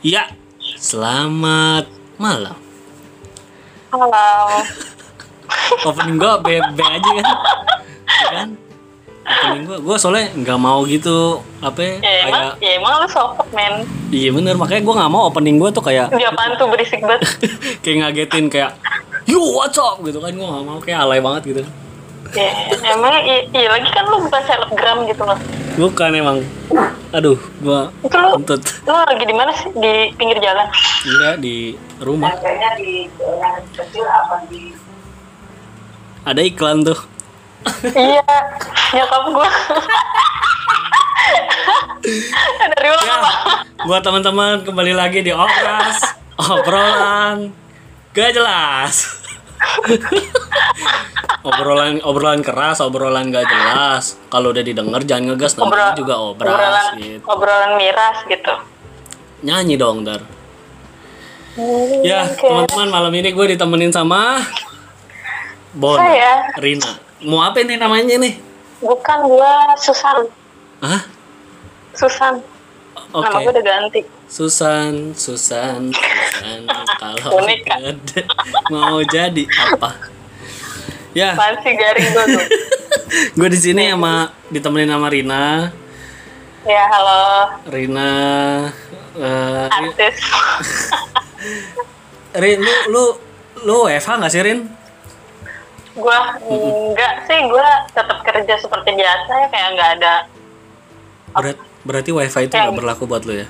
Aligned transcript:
Ya, 0.00 0.32
selamat 0.80 1.84
malam. 2.16 2.56
Halo. 3.92 4.28
Opening 5.88 6.16
gua 6.16 6.40
B, 6.40 6.56
B 6.56 6.80
aja 6.80 7.10
kan? 7.20 7.26
Ya 8.08 8.28
kan? 8.32 8.48
Opening 9.20 9.64
gua, 9.68 9.78
gua 9.84 9.96
soalnya 10.00 10.32
nggak 10.32 10.56
mau 10.56 10.88
gitu 10.88 11.44
apa 11.60 11.76
ya, 11.78 11.94
Ya 12.00 12.12
emang, 12.24 12.32
kayak 12.32 12.52
ya 12.64 12.70
emang 12.80 12.92
lu 12.96 13.08
sopet 13.12 13.48
men. 13.52 13.74
iya 14.08 14.30
bener 14.32 14.56
makanya 14.56 14.82
gua 14.82 14.94
nggak 15.04 15.12
mau 15.12 15.22
opening 15.28 15.60
gua 15.60 15.68
tuh 15.68 15.84
kayak 15.84 16.16
Dia 16.16 16.32
apaan 16.32 16.56
tuh 16.56 16.66
berisik 16.72 17.04
banget. 17.04 17.28
kayak 17.84 17.96
ngagetin 18.00 18.48
kayak 18.48 18.72
yo 19.28 19.38
what's 19.52 19.76
up 19.76 20.00
gitu 20.00 20.16
kan 20.16 20.32
gua 20.32 20.48
nggak 20.48 20.64
mau 20.64 20.78
kayak 20.80 20.98
alay 21.04 21.20
banget 21.20 21.42
gitu 21.44 21.62
ya 22.30 22.46
emang 22.94 23.10
iya, 23.26 23.42
iya 23.50 23.68
lagi 23.68 23.90
kan 23.90 24.06
lu 24.06 24.22
bukan 24.22 24.42
selebgram 24.46 25.02
gitu 25.04 25.22
loh. 25.26 25.34
Bukan 25.80 26.10
emang 26.12 26.38
aduh 27.10 27.40
gua 27.64 27.88
Itu 28.04 28.12
lu, 28.20 28.28
kentut 28.44 28.60
lu 28.84 28.92
lagi 28.92 29.24
di 29.24 29.34
mana 29.34 29.50
sih? 29.56 29.72
Di 29.72 30.12
pinggir 30.14 30.38
jalan. 30.38 30.68
enggak 31.08 31.34
di 31.40 31.74
rumah 32.04 32.30
Kayaknya 32.36 32.70
di 32.76 33.08
kecil 33.72 34.04
apa 34.04 34.44
di? 34.52 34.76
ada 36.28 36.40
iklan 36.44 36.84
tuh 36.84 37.00
iya, 37.96 38.24
nyokap 38.92 39.22
gua. 39.32 39.48
Dari 42.60 42.88
ulang 42.88 43.04
ya 43.08 43.16
apa? 43.20 43.32
buat 43.84 44.02
teman-teman 44.04 44.64
kembali 44.64 44.92
lagi 44.92 45.24
di 45.24 45.32
obras 45.32 46.00
obrolan 46.36 47.52
gak 48.12 48.36
jelas 48.36 49.20
obrolan 51.46 52.00
obrolan 52.04 52.40
keras 52.44 52.84
obrolan 52.84 53.32
gak 53.32 53.48
jelas 53.48 54.20
kalau 54.28 54.52
udah 54.52 54.64
didengar 54.64 55.00
jangan 55.04 55.34
ngegas 55.34 55.56
namanya 55.56 55.96
juga 55.96 56.14
obras 56.20 56.52
obrolan, 56.52 56.92
gitu 57.00 57.24
obrolan 57.26 57.72
miras 57.80 58.18
gitu. 58.28 58.54
nyanyi 59.44 59.74
dong 59.80 60.04
dar 60.04 60.20
ya 62.04 62.28
Oke. 62.28 62.44
teman-teman 62.44 62.88
malam 62.88 63.12
ini 63.16 63.28
gue 63.32 63.46
ditemenin 63.56 63.92
sama 63.92 64.44
Bon 65.70 65.94
Saya. 65.94 66.50
Rina 66.58 66.98
mau 67.22 67.46
apa 67.46 67.62
nih 67.62 67.78
namanya 67.78 68.18
nih 68.18 68.50
Bukan 68.80 69.18
gua 69.28 69.76
Susan. 69.76 70.24
Hah? 70.80 71.04
Susan. 71.92 72.40
Oke. 73.12 73.28
Nama 73.28 73.38
gua 73.44 73.52
udah 73.52 73.64
ganti. 73.64 74.00
Susan, 74.24 75.12
Susan, 75.12 75.92
Susan, 75.92 76.60
kalau 77.02 77.44
mau 78.72 79.04
jadi 79.04 79.44
apa? 79.44 80.19
Ya, 81.10 81.34
Masih 81.34 81.74
garing 81.74 82.08
gua 82.12 82.24
tuh. 82.24 82.44
gue 83.36 83.48
di 83.50 83.58
sini 83.58 83.90
sama 83.90 84.30
ditemenin 84.46 84.90
sama 84.90 85.08
Rina. 85.10 85.74
ya 86.60 86.84
halo 86.86 87.24
Rina, 87.66 88.12
eh, 89.16 89.64
Ri- 89.66 89.90
artis. 89.90 90.16
Rin, 92.36 92.60
lu 92.60 92.74
lu 92.86 93.04
lu 93.64 93.76
WFH 93.88 94.10
nggak 94.12 94.30
sih 94.30 94.42
Rin? 94.42 94.60
gua 95.90 96.38
enggak 96.40 97.26
sih 97.26 97.50
gua 97.50 97.66
tetap 97.90 98.22
kerja 98.22 98.54
seperti 98.56 98.94
biasa 98.94 99.32
ya 99.34 99.46
kayak 99.50 99.68
nggak 99.74 99.90
ada 99.98 100.14
Berat, 101.32 101.58
berarti 101.82 102.10
WiFi 102.10 102.46
itu 102.46 102.54
nggak 102.54 102.76
berlaku 102.76 103.04
buat 103.04 103.24
lu 103.24 103.34
ya? 103.34 103.48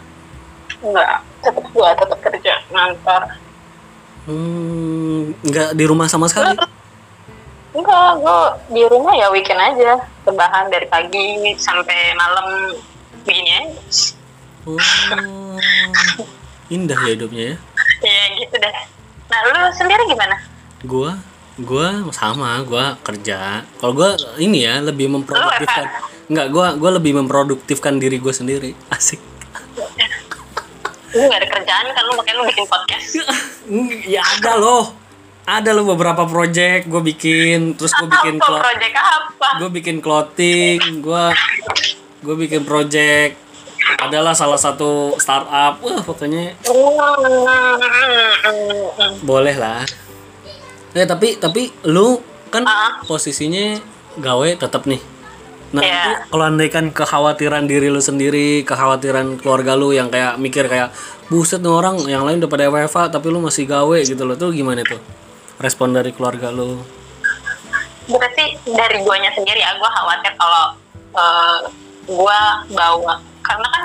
enggak 0.80 1.20
tetap 1.42 1.66
gua 1.68 1.92
tetap 1.92 2.18
kerja 2.20 2.52
ngantor 2.70 3.22
Hmm, 4.22 5.32
nggak 5.42 5.74
di 5.74 5.84
rumah 5.84 6.04
sama 6.06 6.28
sekali. 6.28 6.52
Enggak 7.70 8.10
gua 8.18 8.58
di 8.66 8.82
rumah 8.86 9.14
ya 9.14 9.30
weekend 9.30 9.60
aja 9.60 10.02
rebahan 10.26 10.66
dari 10.68 10.86
pagi 10.86 11.38
sampai 11.56 12.14
malam 12.14 12.74
begini 13.24 13.50
aja 13.56 14.18
Oh, 14.68 14.76
indah 16.68 16.98
ya 17.08 17.16
hidupnya 17.16 17.44
ya. 17.52 17.56
ya 18.04 18.24
gitu 18.36 18.54
deh 18.60 18.74
nah 19.26 19.40
lu 19.48 19.60
sendiri 19.72 20.04
gimana 20.04 20.36
Gua, 20.80 21.12
gua 21.60 22.08
sama, 22.08 22.56
gua 22.64 22.96
kerja. 23.04 23.60
Kalau 23.76 23.92
gua 23.92 24.16
ini 24.40 24.64
ya 24.64 24.80
lebih 24.80 25.12
memproduktifkan. 25.12 25.92
Enggak, 26.32 26.46
gua 26.56 26.72
gua 26.72 26.90
lebih 26.96 27.12
memproduktifkan 27.20 28.00
diri 28.00 28.16
gue 28.16 28.32
sendiri. 28.32 28.72
Asik. 28.96 29.20
lu 31.10 31.26
nggak 31.26 31.42
ada 31.42 31.48
kerjaan 31.52 31.86
kan 31.90 32.02
lu 32.06 32.12
makanya 32.16 32.36
lu 32.38 32.44
bikin 32.48 32.64
podcast 32.64 33.08
ya 34.14 34.22
ada 34.24 34.56
loh. 34.56 34.94
Ada 35.42 35.70
loh 35.70 35.82
beberapa 35.84 36.24
project 36.24 36.86
gue 36.86 37.02
bikin, 37.04 37.74
terus 37.74 37.90
gue 37.92 38.06
bikin 38.08 38.36
apa 38.36 38.46
clo- 38.46 38.62
project 38.62 38.94
apa 38.94 39.48
gue 39.58 39.68
bikin 39.72 39.96
clothing, 39.98 40.78
gue 41.00 41.24
gue 42.20 42.36
bikin 42.38 42.62
project 42.62 43.34
adalah 43.98 44.30
salah 44.30 44.56
satu 44.56 45.16
startup, 45.16 45.80
wah 45.80 46.00
pokoknya 46.00 46.54
boleh 49.20 49.56
lah. 49.56 49.82
Ya 50.92 51.04
tapi 51.04 51.34
tapi 51.36 51.74
lu 51.84 52.20
kan 52.48 52.62
Ah. 52.62 53.02
posisinya 53.04 53.78
gawe 54.16 54.48
tetap 54.54 54.86
nih. 54.86 55.02
Nah 55.70 55.82
Iya. 55.82 55.94
itu 55.94 56.10
kalau 56.28 56.44
andaikan 56.44 56.90
kekhawatiran 56.90 57.64
diri 57.64 57.86
lu 57.88 57.98
sendiri, 57.98 58.62
kekhawatiran 58.62 59.38
keluarga 59.38 59.74
lu 59.74 59.90
yang 59.90 60.10
kayak 60.10 60.34
mikir 60.36 60.66
kayak 60.66 60.90
buset 61.26 61.58
nih 61.58 61.70
orang 61.70 61.94
yang 62.04 62.22
lain 62.22 62.38
udah 62.38 62.50
pada 62.50 62.66
WFA 62.66 63.06
tapi 63.08 63.30
lu 63.30 63.38
masih 63.38 63.64
gawe 63.64 63.98
gitu 64.00 64.22
loh 64.22 64.34
tuh 64.34 64.50
gimana 64.50 64.82
tuh? 64.82 64.98
Respon 65.60 65.92
dari 65.92 66.10
keluarga 66.10 66.48
lu? 66.48 66.80
berarti 68.10 68.58
dari 68.66 69.06
guanya 69.06 69.30
sendiri. 69.30 69.62
Ya 69.62 69.70
gua 69.78 69.86
khawatir 69.86 70.34
kalau 70.34 70.64
eh, 71.14 71.58
gua 72.10 72.66
bawa. 72.66 73.22
Karena 73.44 73.66
kan 73.70 73.84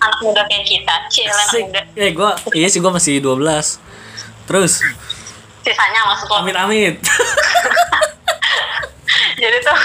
anak 0.00 0.18
muda 0.24 0.42
kayak 0.50 0.66
kita 0.66 0.94
cil 1.06 1.30
anak 1.30 1.70
muda. 1.70 1.80
Eh 1.94 2.10
gua 2.10 2.34
iya 2.50 2.66
sih 2.66 2.82
gua 2.82 2.90
masih 2.90 3.22
12 3.22 3.38
Terus? 4.48 4.82
Sisanya 5.62 6.02
maksud 6.08 6.26
lo? 6.26 6.42
Amit 6.42 6.56
amit. 6.58 6.98
jadi 9.42 9.56
tuh 9.62 9.78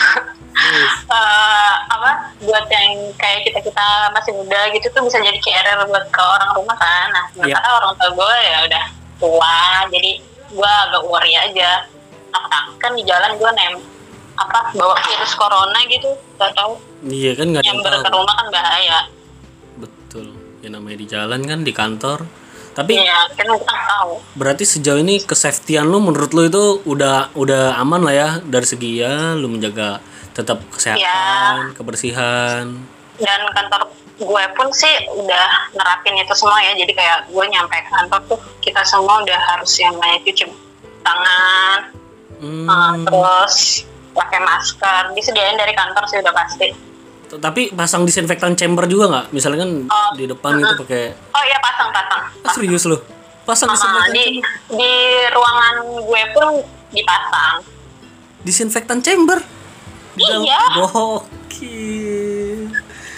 eh, 1.13 1.73
apa 1.85 2.09
buat 2.41 2.65
yang 2.65 3.13
kayak 3.21 3.45
kita 3.45 3.59
kita 3.61 3.85
masih 4.17 4.33
muda 4.33 4.65
gitu 4.73 4.87
tuh 4.89 5.05
bisa 5.05 5.21
jadi 5.21 5.37
carrier 5.45 5.77
buat 5.85 6.09
ke 6.09 6.21
orang 6.25 6.57
rumah 6.57 6.77
kan. 6.79 7.13
Nah 7.13 7.29
sementara 7.29 7.69
Iya. 7.69 7.77
orang 7.77 7.93
tua 8.01 8.09
gue 8.17 8.33
ya 8.49 8.57
udah 8.65 8.85
tua 9.21 9.57
jadi 9.93 10.11
gue 10.51 10.71
agak 10.89 11.03
worry 11.05 11.33
aja. 11.33 11.85
Takut 12.35 12.75
kan 12.77 12.91
di 12.93 13.03
jalan 13.07 13.31
gue 13.39 13.51
nem 13.55 13.73
apa 14.35 14.75
bawa 14.75 14.95
virus 14.99 15.33
corona 15.39 15.79
gitu 15.87 16.11
gak 16.35 16.51
tahu. 16.51 16.75
Iya 17.07 17.31
kan 17.39 17.55
nggak 17.55 17.63
yang 17.63 17.79
nyamber 17.79 17.93
ke 18.03 18.09
rumah 18.11 18.35
kan 18.35 18.47
bahaya. 18.51 18.99
Betul. 19.79 20.35
Ya 20.59 20.69
namanya 20.73 20.97
di 20.99 21.07
jalan 21.07 21.41
kan 21.47 21.59
di 21.63 21.71
kantor. 21.71 22.19
Tapi 22.75 22.91
iya 22.99 23.31
kan 23.31 23.47
kita 23.47 23.75
tahu. 23.87 24.19
berarti 24.35 24.67
sejauh 24.67 24.99
ini 24.99 25.23
kesafetyan 25.23 25.87
lu 25.87 26.03
menurut 26.03 26.35
lu 26.35 26.43
itu 26.43 26.63
udah 26.83 27.31
udah 27.31 27.79
aman 27.79 28.03
lah 28.03 28.11
ya 28.11 28.29
dari 28.43 28.67
segi 28.67 28.99
ya 28.99 29.31
lu 29.39 29.47
menjaga 29.47 30.03
tetap 30.35 30.59
kesehatan, 30.75 31.71
kebersihan. 31.71 32.75
dan 33.15 33.41
kantor 33.55 33.87
gue 34.15 34.43
pun 34.55 34.67
sih 34.71 34.95
udah 35.11 35.75
nerapin 35.75 36.15
itu 36.15 36.31
semua 36.31 36.59
ya 36.63 36.71
jadi 36.75 36.91
kayak 36.95 37.19
gue 37.27 37.45
nyampe 37.51 37.75
kantor 37.91 38.21
tuh 38.31 38.39
kita 38.63 38.79
semua 38.87 39.19
udah 39.23 39.39
harus 39.53 39.71
yang 39.75 39.91
namanya 39.99 40.19
cuci 40.23 40.45
tangan 41.03 41.81
Hmm, 42.35 42.67
uh, 42.67 42.93
terus 43.07 43.87
pakai 44.11 44.43
masker 44.43 45.15
disediain 45.15 45.55
dari 45.55 45.71
kantor 45.71 46.03
sih 46.03 46.19
udah 46.19 46.35
pasti 46.35 46.67
tapi 47.35 47.71
pasang 47.73 48.07
disinfektan 48.07 48.55
chamber 48.55 48.85
juga 48.87 49.05
nggak? 49.11 49.25
Misalnya 49.35 49.65
kan 49.65 49.71
Oh, 49.91 50.09
di 50.15 50.23
depan 50.29 50.55
itu 50.61 50.73
pakai 50.83 51.03
oh 51.35 51.43
iya 51.43 51.57
pasang 51.59 51.89
pasang 51.91 52.21
ah, 52.45 52.53
serius 52.53 52.83
lu? 52.87 52.95
Pasang 53.43 53.71
Uh, 53.71 53.75
disinfektan 53.75 54.11
di 54.13 54.23
chamber? 54.23 54.51
di 54.77 54.93
ruangan 55.33 55.75
gue 56.05 56.23
pun 56.31 56.47
dipasang 56.95 57.55
Disinfektan 58.45 58.99
chamber? 59.01 59.39
Iya. 60.15 60.61
Gokil. 60.79 62.24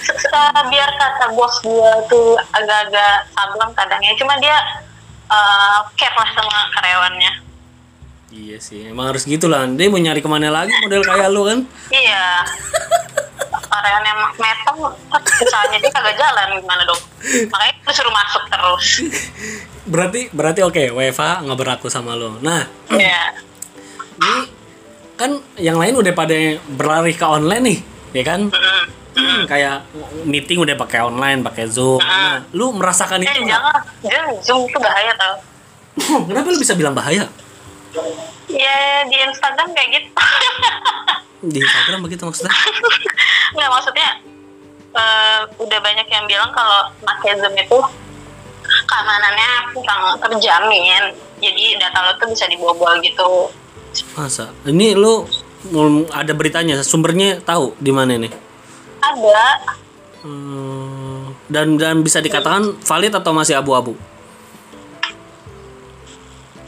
Se- 0.07 0.15
se- 0.17 0.63
biar 0.65 0.89
kata 0.95 1.35
bos 1.35 1.59
gue 1.59 1.91
tuh 2.07 2.39
agak-agak 2.49 3.27
sablon 3.29 3.71
kadangnya 3.73 4.15
cuma 4.15 4.39
dia 4.39 4.55
uh, 5.27 5.83
care 5.93 6.15
lah 6.15 6.29
sama 6.31 6.57
karyawannya 6.71 7.43
Iya 8.27 8.59
sih, 8.59 8.83
emang 8.83 9.07
harus 9.07 9.23
gitu 9.23 9.47
lah. 9.47 9.63
Dia 9.65 9.87
mau 9.87 9.95
nyari 9.95 10.19
ke 10.19 10.27
mana 10.27 10.51
lagi 10.51 10.67
model 10.83 10.99
kayak 10.99 11.31
lu 11.31 11.47
kan? 11.47 11.63
Iya. 11.87 12.43
Karyawan 13.67 14.03
yang 14.03 14.19
metong, 14.35 14.77
misalnya 15.39 15.77
dia 15.79 15.91
kagak 15.91 16.15
jalan 16.15 16.59
gimana 16.59 16.83
dong? 16.83 17.01
Makanya 17.23 17.73
lu 17.79 17.91
suruh 17.91 18.11
masuk 18.11 18.43
terus. 18.47 18.87
Berarti 19.87 20.27
berarti 20.29 20.59
oke, 20.59 20.83
WFA 20.91 21.39
nggak 21.39 21.55
berlaku 21.55 21.87
sama 21.87 22.19
lo. 22.19 22.35
Nah, 22.39 22.67
Iya. 22.91 23.31
ini 24.19 24.35
kan 25.15 25.31
yang 25.55 25.79
lain 25.79 25.95
udah 25.95 26.11
pada 26.11 26.35
berlari 26.67 27.15
ke 27.15 27.23
online 27.23 27.63
nih, 27.63 27.79
ya 28.11 28.23
kan? 28.27 28.51
Mm. 28.51 28.59
Hmm, 28.59 28.83
kayak 29.51 29.87
meeting 30.23 30.61
udah 30.61 30.75
pakai 30.77 31.03
online, 31.03 31.41
pakai 31.43 31.65
Zoom. 31.69 32.01
Nah, 32.01 32.43
lu 32.53 32.73
merasakan 32.75 33.23
Eh 33.23 33.27
itu 33.27 33.47
jangan, 33.47 33.81
jangan 34.03 34.33
zoom 34.43 34.65
tuh 34.69 34.81
bahaya 34.81 35.11
tau. 35.17 35.35
Kenapa 36.29 36.47
lu 36.49 36.59
bisa 36.61 36.73
bilang 36.77 36.93
bahaya? 36.93 37.25
Ya 38.47 38.77
di 39.09 39.17
Instagram 39.17 39.73
kayak 39.73 39.89
gitu. 39.97 40.09
Di 41.37 41.61
Instagram 41.61 42.01
begitu 42.01 42.25
maksudnya? 42.25 42.49
Nggak 43.53 43.69
maksudnya 43.69 44.09
eh, 44.97 45.41
udah 45.61 45.79
banyak 45.85 46.07
yang 46.09 46.25
bilang 46.25 46.49
kalau 46.49 46.89
pakai 47.05 47.37
zoom 47.37 47.53
itu 47.53 47.79
keamanannya 48.89 49.51
kurang 49.71 50.17
terjamin 50.17 51.13
jadi 51.37 51.77
data 51.79 51.99
lo 52.03 52.11
tuh 52.19 52.27
bisa 52.33 52.49
dibobol 52.49 52.91
gitu 52.99 53.53
Masa? 54.13 54.53
Ini 54.65 54.93
lu 54.93 55.25
mm, 55.73 56.13
ada 56.13 56.33
beritanya, 56.33 56.81
sumbernya 56.85 57.41
tahu 57.41 57.73
di 57.81 57.91
mana 57.93 58.17
nih? 58.17 58.33
Ada 59.15 59.47
Hmm, 60.17 61.31
dan 61.47 61.77
dan 61.77 62.01
bisa 62.01 62.19
dikatakan 62.19 62.75
valid 62.81 63.13
atau 63.13 63.31
masih 63.31 63.55
abu-abu? 63.55 63.93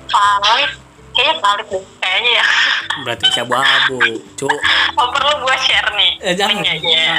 valid 0.10 0.72
kayaknya 1.14 1.36
valid 1.42 1.68
deh 1.70 1.84
kayaknya 2.02 2.32
ya 2.40 2.46
Berarti 3.06 3.24
masih 3.30 3.42
abu-abu. 3.46 4.00
Cuk. 4.38 4.52
oh 4.98 5.08
perlu 5.14 5.32
gue 5.46 5.56
share 5.66 5.90
nih 5.96 6.12
Eh 6.20 6.34
jangan, 6.36 6.62
nggak 6.62 6.76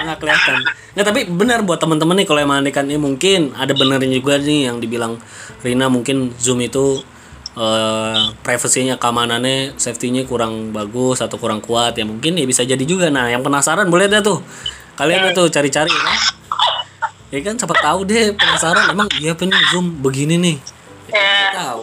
nggak 0.06 0.18
kelihatan. 0.20 0.56
Nggak 0.96 1.06
tapi 1.06 1.20
benar 1.30 1.58
buat 1.64 1.78
teman-teman 1.80 2.20
nih 2.20 2.26
kalau 2.28 2.40
yang 2.42 2.50
mandikan 2.52 2.84
ini 2.86 2.98
mungkin 3.00 3.40
ada 3.56 3.72
benernya 3.72 4.10
juga 4.10 4.36
nih 4.36 4.70
yang 4.70 4.76
dibilang 4.82 5.16
Rina 5.64 5.88
mungkin 5.88 6.34
Zoom 6.36 6.60
itu 6.60 7.00
eh 7.50 8.20
privasinya 8.46 8.94
keamanannya 8.94 9.74
safety-nya 9.74 10.22
kurang 10.24 10.70
bagus 10.70 11.18
atau 11.18 11.34
kurang 11.34 11.58
kuat 11.58 11.98
ya 11.98 12.06
mungkin 12.06 12.38
ya 12.38 12.46
bisa 12.46 12.62
jadi 12.62 12.80
juga 12.86 13.10
nah 13.10 13.26
yang 13.26 13.42
penasaran 13.42 13.90
boleh 13.90 14.06
deh 14.06 14.22
tuh 14.22 14.38
kalian 14.94 15.32
tuh 15.32 15.46
cari-cari 15.48 15.90
ya 15.90 16.14
ya 17.30 17.38
kan 17.42 17.54
siapa 17.54 17.74
tahu 17.78 18.02
deh 18.04 18.34
penasaran. 18.34 18.90
Emang 18.90 19.06
iya 19.18 19.32
apa 19.32 19.44
nih 19.44 19.60
Zoom 19.70 20.02
begini 20.02 20.34
nih? 20.36 20.56
Ya 21.08 21.54
tahu. 21.54 21.82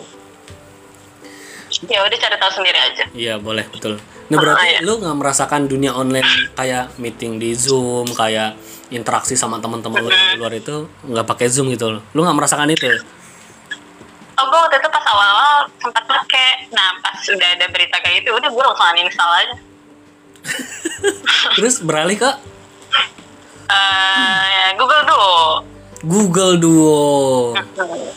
Ya 1.88 2.00
udah 2.00 2.18
cari 2.18 2.36
tahu 2.36 2.52
sendiri 2.54 2.80
aja. 2.80 3.04
Iya 3.12 3.34
boleh 3.38 3.64
betul. 3.68 4.00
Nah 4.28 4.38
berarti 4.38 4.60
Ah, 4.60 4.68
iya. 4.68 4.80
lu 4.84 5.00
nggak 5.00 5.16
merasakan 5.16 5.68
dunia 5.68 5.92
online 5.92 6.28
kayak 6.52 6.96
meeting 6.98 7.40
di 7.40 7.56
Zoom, 7.56 8.12
kayak 8.12 8.60
interaksi 8.88 9.36
sama 9.36 9.60
teman-teman 9.60 10.00
lu 10.00 10.12
di 10.12 10.36
luar 10.36 10.52
itu 10.52 10.88
nggak 11.06 11.24
pakai 11.24 11.48
Zoom 11.48 11.72
gitu. 11.72 12.00
Lu 12.12 12.20
nggak 12.22 12.36
merasakan 12.36 12.68
itu? 12.70 12.88
oh 14.38 14.46
gue 14.46 14.60
waktu 14.62 14.78
itu 14.78 14.90
pas 14.94 15.02
awal-awal 15.02 15.66
sempat 15.82 16.04
pakai. 16.06 16.70
Nah 16.70 16.94
pas 17.02 17.18
udah 17.18 17.50
ada 17.56 17.66
berita 17.68 17.98
kayak 17.98 18.22
gitu 18.22 18.30
udah 18.32 18.46
gue 18.48 18.64
langsung 18.64 18.88
uninstall 18.94 19.32
aja. 19.34 19.56
Terus 21.58 21.76
beralih 21.82 22.18
ke 22.18 22.30
Eh, 23.68 24.68
Google 24.76 25.04
Duo 25.04 25.36
Google 26.00 26.54
Duo. 26.56 27.02
Hmm. 27.52 28.16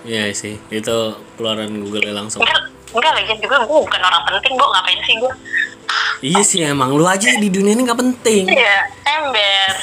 Iya 0.00 0.32
sih, 0.32 0.56
itu 0.68 0.96
keluaran 1.36 1.68
Google 1.76 2.08
langsung. 2.10 2.40
enggak 2.40 2.60
enggak 2.90 3.12
lagi 3.12 3.34
juga 3.36 3.60
gue 3.60 3.78
bukan 3.78 4.00
orang 4.00 4.22
penting 4.26 4.52
bu 4.52 4.64
ngapain 4.64 5.00
sih 5.02 5.14
gue 5.16 5.32
Iya 6.22 6.40
sih 6.42 6.58
emang 6.62 6.92
lu 6.92 7.04
aja 7.04 7.34
di 7.34 7.48
dunia 7.48 7.72
ini 7.72 7.82
nggak 7.82 7.98
penting. 7.98 8.44
iya 8.46 8.76
ember 9.04 9.70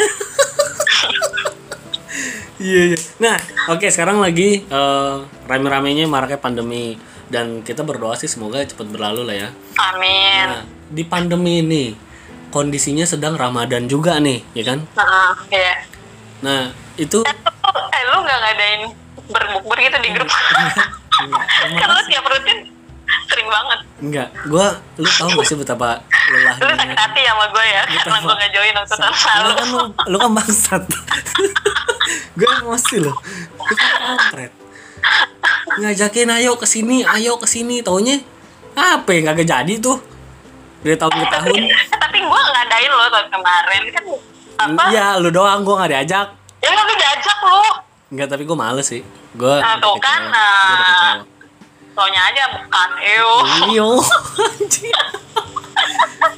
Iya 2.57 2.81
iya. 2.89 2.97
Nah, 3.19 3.37
oke 3.69 3.85
sekarang 3.87 4.17
lagi 4.17 4.65
eh, 4.65 5.15
rame-ramenya 5.45 6.09
maraknya 6.09 6.41
pandemi 6.41 6.97
dan 7.27 7.61
kita 7.61 7.83
berdoa 7.83 8.17
sih 8.17 8.25
semoga 8.25 8.65
cepat 8.65 8.87
berlalu 8.87 9.21
lah 9.23 9.35
ya. 9.37 9.49
amin 9.85 10.45
Nah, 10.47 10.61
di 10.89 11.03
pandemi 11.03 11.61
ini 11.61 11.83
kondisinya 12.57 13.05
sedang 13.05 13.37
Ramadan 13.37 13.85
juga 13.85 14.17
nih, 14.17 14.41
ya 14.57 14.63
kan? 14.65 14.79
Heeh, 14.81 15.31
iya 15.53 15.73
Nah, 16.37 16.69
itu 16.97 17.21
eh 17.21 17.35
lu- 17.37 17.89
eh 17.93 18.01
nggak 18.17 18.39
ngadain 18.41 18.81
berbukber 19.27 19.77
gitu 19.77 19.97
di 19.99 20.09
grup 20.13 20.29
lu 21.89 22.01
tiap 22.07 22.25
rutin 22.25 22.57
sering 23.27 23.47
banget 23.47 23.79
enggak. 23.99 24.27
Gua 24.45 24.67
lu 24.95 25.07
tahu 25.07 25.29
gak 25.35 25.45
sih 25.45 25.57
betapa 25.57 26.01
lu 26.29 26.37
sakit 26.37 26.61
lelahnya? 26.63 26.95
hati 26.95 27.21
sama 27.23 27.45
gue 27.49 27.65
ya 27.65 27.81
karena 27.87 28.17
gue 28.19 28.33
nggak 28.35 28.51
join 28.51 28.73
waktu 28.75 28.95
tahun 28.95 29.13
Lu 29.13 29.41
lalu 29.41 29.53
kan 29.53 29.67
lu, 29.67 29.79
lu 30.05 30.17
kan 30.17 30.31
bangsat. 30.33 30.83
gue 32.39 32.49
emosi 32.61 32.95
loh. 33.01 33.15
Lu 33.57 33.73
kan 33.73 33.89
kampret. 33.97 34.51
Ngajakin 35.77 36.29
ayo 36.35 36.55
ke 36.55 36.65
sini, 36.65 37.03
ayo 37.05 37.37
ke 37.37 37.47
sini, 37.47 37.81
taunya 37.81 38.21
apa 38.77 39.09
yang 39.11 39.29
kagak 39.31 39.47
jadi 39.49 39.73
tuh? 39.79 39.97
Dari 40.79 40.95
tahun 40.95 41.13
ke 41.13 41.25
tahun. 41.27 41.57
Tapi 42.03 42.17
gue 42.19 42.39
ngadain 42.45 42.89
lo 42.89 43.05
tahun 43.07 43.27
kemarin 43.29 43.83
kan 43.89 44.03
apa 44.57 44.81
Iya, 44.89 45.07
lu 45.17 45.29
doang 45.29 45.61
gua 45.61 45.75
nggak 45.79 45.91
diajak. 45.91 46.27
ya 46.57 46.67
nggak 46.67 46.83
lu 46.83 46.93
diajak 46.95 47.37
lo 47.41 47.61
Enggak, 48.07 48.27
tapi 48.29 48.43
gua 48.43 48.57
males 48.57 48.87
sih. 48.87 49.03
Gua 49.33 49.59
Nah, 49.59 49.75
tuh 49.77 49.93
kan, 49.99 50.21
nah. 50.31 51.19
soalnya 51.91 52.21
aja 52.23 52.43
bukan 52.55 52.89
ew 52.95 53.29
Iyo, 53.69 53.89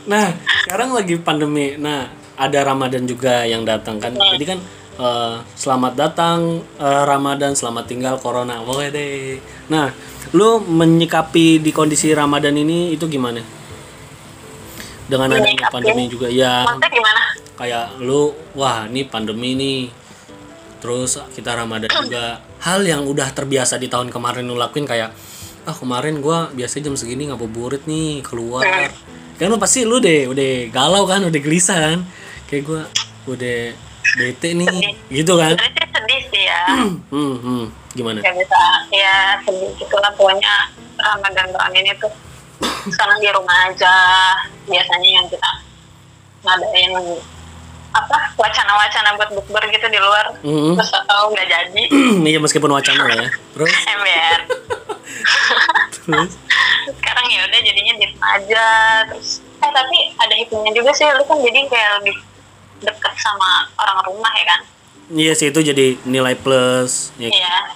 nah, 0.05 0.27
sekarang 0.65 0.89
lagi 0.91 1.15
pandemi. 1.17 1.75
Nah, 1.75 2.09
ada 2.35 2.59
Ramadan 2.63 3.03
juga 3.03 3.43
yang 3.43 3.63
datang 3.63 3.99
kan. 3.99 4.15
Jadi 4.15 4.45
kan 4.45 4.59
eh, 4.97 5.35
selamat 5.53 5.93
datang 5.93 6.39
eh, 6.75 7.03
Ramadan, 7.05 7.53
selamat 7.53 7.85
tinggal 7.85 8.15
Corona. 8.17 8.59
Boleh 8.59 8.89
deh. 8.89 9.37
Nah, 9.69 9.93
lu 10.31 10.59
menyikapi 10.59 11.59
di 11.59 11.69
kondisi 11.69 12.11
Ramadan 12.11 12.55
ini 12.55 12.91
itu 12.91 13.05
gimana? 13.05 13.39
Dengan 15.09 15.27
adanya 15.33 15.49
Menyikapi? 15.49 15.73
pandemi 15.73 16.03
juga 16.05 16.27
ya 16.29 16.69
maksudnya 16.69 16.89
gimana? 16.93 17.21
Kayak 17.57 17.85
lu 17.97 18.31
wah 18.53 18.85
ini 18.85 19.01
pandemi 19.09 19.57
nih. 19.57 19.81
Terus 20.79 21.19
kita 21.33 21.57
Ramadan 21.57 21.89
juga. 21.89 22.39
Hal 22.61 22.85
yang 22.85 23.03
udah 23.03 23.27
terbiasa 23.33 23.81
di 23.81 23.89
tahun 23.89 24.13
kemarin 24.13 24.45
lu 24.45 24.55
lakuin 24.55 24.85
kayak 24.85 25.11
ah 25.67 25.75
kemarin 25.75 26.21
gua 26.23 26.47
biasa 26.53 26.79
jam 26.79 26.93
segini 26.95 27.27
ngabuburit 27.27 27.83
nih 27.89 28.21
keluar. 28.21 28.63
Kan 29.35 29.49
lu 29.49 29.57
pasti 29.57 29.83
lu 29.83 29.97
deh 29.97 30.29
udah 30.29 30.69
galau 30.69 31.03
kan 31.09 31.25
udah 31.25 31.41
gelisah 31.41 31.79
kan? 31.91 31.99
Kayak 32.45 32.63
gua 32.69 32.81
udah 33.27 33.73
bete 34.15 34.55
nih 34.55 34.95
gitu 35.09 35.33
kan? 35.35 35.57
Sih 35.57 35.87
sedih 35.89 36.21
sih 36.31 36.43
ya. 36.45 36.63
Hmm, 37.09 37.35
hmm. 37.41 37.63
gimana? 37.97 38.21
Nggak 38.21 38.35
bisa 38.45 38.61
ya 38.93 39.41
sedih 39.41 39.71
gitu 39.73 39.95
lah 39.97 40.11
pokoknya 40.13 40.53
Ramadan 41.01 41.49
tahun 41.49 41.73
ini 41.75 41.91
tuh. 41.97 42.13
Sekarang 42.87 43.19
di 43.19 43.27
rumah 43.31 43.67
aja 43.67 43.93
biasanya 44.69 45.09
yang 45.09 45.25
kita 45.27 45.49
ngadain 46.45 46.93
apa 47.89 48.17
wacana-wacana 48.37 49.17
buat 49.17 49.29
bukber 49.33 49.63
gitu 49.73 49.87
di 49.89 49.97
luar. 49.99 50.29
Mhm. 50.45 50.77
terus 50.77 50.91
tahu 50.93 51.25
nggak 51.33 51.47
jadi. 51.49 51.83
Iya 52.29 52.39
meskipun 52.39 52.69
wacana 52.69 53.03
ya. 53.09 53.27
Terus? 53.57 53.73
Ember. 53.93 54.39
Terus? 56.05 56.31
Sekarang 57.01 57.25
ya 57.33 57.41
udah 57.49 57.59
jadinya 57.65 57.93
di 57.97 58.05
rumah 58.13 58.29
aja 58.37 58.67
terus 59.09 59.41
eh 59.59 59.71
tapi 59.75 59.97
ada 60.15 60.33
hikmahnya 60.39 60.71
juga 60.71 60.95
sih 60.95 61.03
lu 61.03 61.23
kan 61.27 61.35
jadi 61.43 61.67
kayak 61.67 61.91
lebih 61.99 62.15
deket 62.79 63.13
sama 63.19 63.67
orang 63.75 63.99
rumah 64.07 64.31
ya 64.37 64.45
kan? 64.47 64.61
Iya 65.09 65.33
sih 65.33 65.49
itu 65.49 65.59
jadi 65.59 65.97
nilai 66.05 66.37
plus 66.37 67.09
ya. 67.17 67.27
Iya. 67.33 67.75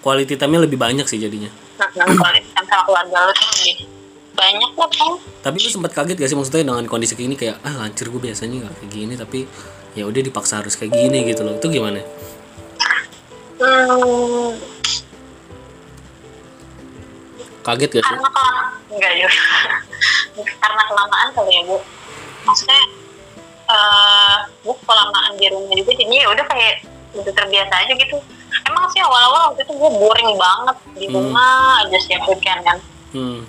Quality 0.00 0.34
time-nya 0.40 0.64
lebih 0.64 0.80
banyak 0.80 1.04
sih 1.06 1.20
jadinya. 1.20 1.48
Nah, 1.78 1.88
kalau 1.92 2.16
kan 2.16 2.64
sama 2.66 2.82
keluarga 2.88 3.16
lu 3.28 3.32
tuh 3.36 3.46
lebih 3.60 3.76
banyak 4.34 4.70
lah 4.74 4.88
kan 4.88 5.12
Tapi 5.40 5.56
lu 5.56 5.68
sempat 5.68 5.92
kaget 5.92 6.16
gak 6.16 6.26
sih 6.26 6.34
maksudnya 6.34 6.64
dengan 6.64 6.86
kondisi 6.86 7.14
kayak 7.14 7.24
gini 7.24 7.36
kayak 7.36 7.56
ah 7.60 7.74
lancir 7.76 8.06
gue 8.06 8.18
biasanya 8.18 8.56
nggak 8.62 8.74
kayak 8.76 8.90
gini 8.90 9.14
tapi 9.14 9.38
ya 9.92 10.04
udah 10.04 10.20
dipaksa 10.20 10.58
harus 10.58 10.74
kayak 10.74 10.90
gini 10.92 11.22
gitu 11.24 11.40
loh. 11.40 11.54
Itu 11.54 11.68
gimana? 11.68 12.02
hmm, 13.56 14.50
Kaget 17.62 17.90
gak 17.90 18.02
sih? 18.02 18.10
karena 18.10 18.28
kelamaan 18.28 18.66
enggak 18.90 19.12
ya 19.16 19.28
karena 20.60 20.82
kelamaan 20.84 21.28
kali 21.32 21.50
ya 21.50 21.62
bu 21.64 21.76
maksudnya 22.44 22.80
eh 23.64 24.36
bu 24.60 24.72
kelamaan 24.78 25.32
di 25.34 25.46
rumah 25.48 25.72
juga 25.72 25.92
jadi 25.94 26.14
ya 26.14 26.28
udah 26.28 26.44
kayak 26.44 26.84
udah 27.14 27.32
terbiasa 27.32 27.74
aja 27.80 27.92
gitu 27.94 28.16
emang 28.64 28.84
sih 28.90 29.00
awal-awal 29.00 29.50
waktu 29.50 29.64
itu 29.64 29.72
gue 29.72 29.90
boring 29.94 30.30
banget 30.36 30.76
di 30.94 31.06
Hmm. 31.06 31.16
rumah 31.16 31.52
aja 31.80 31.98
setiap 31.98 32.22
weekend 32.28 32.60
kan 32.62 32.78
Hmm. 33.14 33.46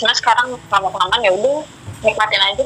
Nah 0.00 0.14
sekarang 0.14 0.56
lama-kelamaan 0.66 1.20
ya 1.20 1.32
udah 1.32 1.56
nikmatin 2.00 2.40
aja. 2.40 2.64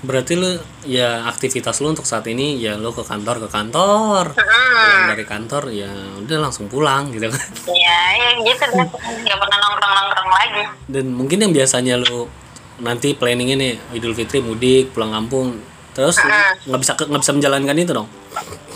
Berarti 0.00 0.32
lu 0.36 0.50
ya 0.86 1.24
aktivitas 1.26 1.80
lu 1.80 1.90
untuk 1.90 2.06
saat 2.06 2.24
ini 2.28 2.56
ya 2.56 2.76
lu 2.76 2.92
ke 2.92 3.02
kantor 3.02 3.42
ke 3.44 3.48
kantor. 3.50 4.24
Pulang 4.36 5.04
dari 5.10 5.24
kantor 5.24 5.62
ya 5.72 5.90
udah 6.22 6.36
langsung 6.38 6.68
pulang 6.68 7.10
gitu 7.10 7.26
kan. 7.28 7.42
ya 7.66 7.98
ya 8.14 8.28
gitu 8.38 8.64
deh 8.70 8.86
nggak 9.24 9.38
pernah 9.40 9.58
nongkrong-nongkrong 9.58 10.30
lagi. 10.30 10.62
Dan 10.86 11.10
mungkin 11.12 11.42
yang 11.42 11.52
biasanya 11.52 11.98
lu 11.98 12.28
nanti 12.76 13.16
planningnya 13.16 13.56
nih 13.56 13.72
Idul 13.96 14.12
Fitri 14.12 14.44
mudik 14.44 14.92
pulang 14.92 15.10
kampung 15.10 15.58
terus 15.96 16.20
nggak 16.68 16.80
bisa 16.80 16.92
nggak 16.92 17.22
bisa 17.24 17.32
menjalankan 17.32 17.76
itu 17.76 17.92
dong. 17.96 18.08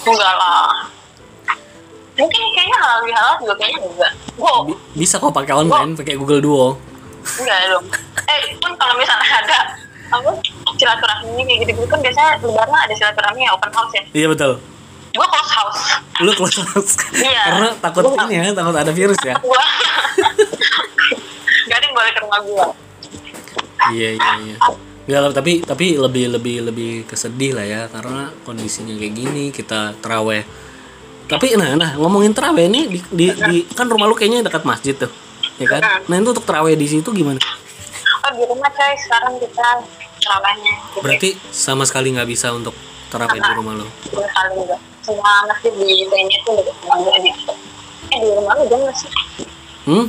enggak 0.01 0.35
lah. 0.35 0.89
Mungkin 2.17 2.41
kayaknya 2.53 2.77
halal 2.81 3.01
halal 3.07 3.35
juga 3.41 3.55
kayaknya 3.61 3.79
enggak. 3.85 4.13
Gue 4.37 4.53
Bi- 4.73 4.81
Bisa 5.05 5.21
kok 5.21 5.33
pakai 5.33 5.53
online 5.55 5.93
pakai 5.95 6.17
Google 6.17 6.41
Duo. 6.41 6.90
Enggak 7.37 7.59
dong 7.69 7.87
eh 8.25 8.41
pun 8.57 8.73
kalau 8.75 8.95
misalnya 8.95 9.29
ada 9.39 9.59
apa 10.11 10.31
silaturahmi 10.73 11.41
kayak 11.41 11.59
gitu 11.63 11.71
gitu 11.75 11.87
kan 11.87 11.99
biasanya 11.99 12.31
lebaran 12.41 12.75
ada 12.75 12.93
silaturahmi 12.93 13.41
ya 13.41 13.51
open 13.53 13.71
house 13.71 13.93
ya 13.93 14.03
Iya 14.13 14.27
betul. 14.29 14.53
gue 15.11 15.27
close 15.27 15.53
house 15.53 15.81
Lu 16.21 16.31
close 16.33 16.59
house. 16.61 16.95
Iya. 17.13 17.43
Karena 17.49 17.69
takut 17.77 18.03
Gua- 18.05 18.27
ini 18.27 18.39
ya, 18.41 18.53
takut 18.53 18.75
ada 18.75 18.91
virus 18.91 19.19
ya. 19.21 19.35
gue 19.37 19.63
gak 21.65 21.77
ada 21.77 21.85
yang 21.85 21.95
boleh 21.95 22.11
ke 22.11 22.21
rumah 22.21 22.41
gue 22.41 22.67
Iya 23.91 24.09
iya 24.13 24.31
iya. 24.45 24.57
Enggak 25.03 25.33
tapi 25.33 25.53
tapi 25.61 25.87
lebih 25.97 26.31
lebih 26.31 26.57
lebih 26.65 26.91
kesedih 27.05 27.53
lah 27.53 27.65
ya 27.65 27.83
karena 27.87 28.31
kondisinya 28.41 28.93
kayak 28.93 29.11
gini 29.13 29.45
kita 29.51 29.99
teraweh 29.99 30.45
tapi 31.27 31.55
nah 31.55 31.75
nah 31.75 31.95
ngomongin 31.97 32.31
terawih 32.31 32.67
ini 32.67 32.87
di, 32.89 32.99
di, 33.09 33.27
di- 33.31 33.67
kan 33.69 33.87
rumah 33.87 34.05
lu 34.05 34.15
kayaknya 34.15 34.43
dekat 34.43 34.63
masjid 34.63 34.95
tuh 34.95 35.11
ya 35.61 35.67
kan? 35.69 35.81
Nah 36.09 36.15
itu 36.17 36.29
untuk 36.33 36.47
terawih 36.49 36.75
di 36.75 36.89
situ 36.89 37.09
gimana? 37.13 37.39
Oh 38.25 38.33
di 38.33 38.45
rumah 38.49 38.71
coy. 38.73 38.93
Sekarang 38.97 39.37
kita 39.37 39.69
terawihnya 40.21 40.75
gitu. 40.97 40.99
berarti 41.05 41.31
sama 41.53 41.85
sekali 41.85 42.17
nggak 42.17 42.29
bisa 42.29 42.53
untuk 42.53 42.73
terawih 43.13 43.41
di 43.41 43.53
rumah 43.57 43.73
lu 43.81 43.87
Dua 44.13 44.29
kali 44.29 44.65
enggak 44.65 44.81
semua 45.01 45.33
masjid 45.49 45.73
di 45.75 46.05
Tainya 46.09 46.37
itu 46.41 46.51
udah 46.53 47.19
gitu. 47.25 47.53
Eh 48.11 48.19
di 48.21 48.29
rumah 48.37 48.53
lu 48.57 48.65
jangan 48.69 48.93
sih? 48.97 49.11
Hmm? 49.89 50.07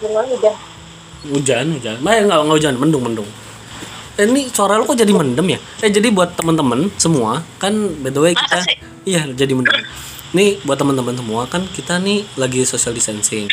Di 0.00 0.04
rumah 0.06 0.22
lu 0.28 0.36
jangan 0.40 0.68
hujan 1.18 1.74
hujan. 1.74 1.96
Nah, 1.98 2.14
nggak 2.14 2.38
nggak 2.46 2.56
hujan. 2.62 2.74
Mendung 2.78 3.02
mendung. 3.02 3.28
Eh, 4.18 4.26
ini 4.26 4.50
suara 4.50 4.78
lu 4.78 4.86
kok 4.86 4.98
jadi 4.98 5.10
mendem 5.10 5.46
ya? 5.46 5.58
Eh 5.82 5.90
jadi 5.90 6.10
buat 6.10 6.34
teman-teman 6.34 6.90
semua 6.98 7.42
kan 7.62 7.74
by 8.02 8.10
the 8.10 8.18
way 8.22 8.32
kita 8.34 8.58
iya 9.06 9.22
jadi 9.30 9.54
mendem 9.54 9.78
nih 10.36 10.60
buat 10.68 10.76
teman-teman 10.76 11.16
semua 11.16 11.48
kan 11.48 11.64
kita 11.72 11.96
nih 11.96 12.20
lagi 12.36 12.60
social 12.68 12.92
distancing 12.92 13.48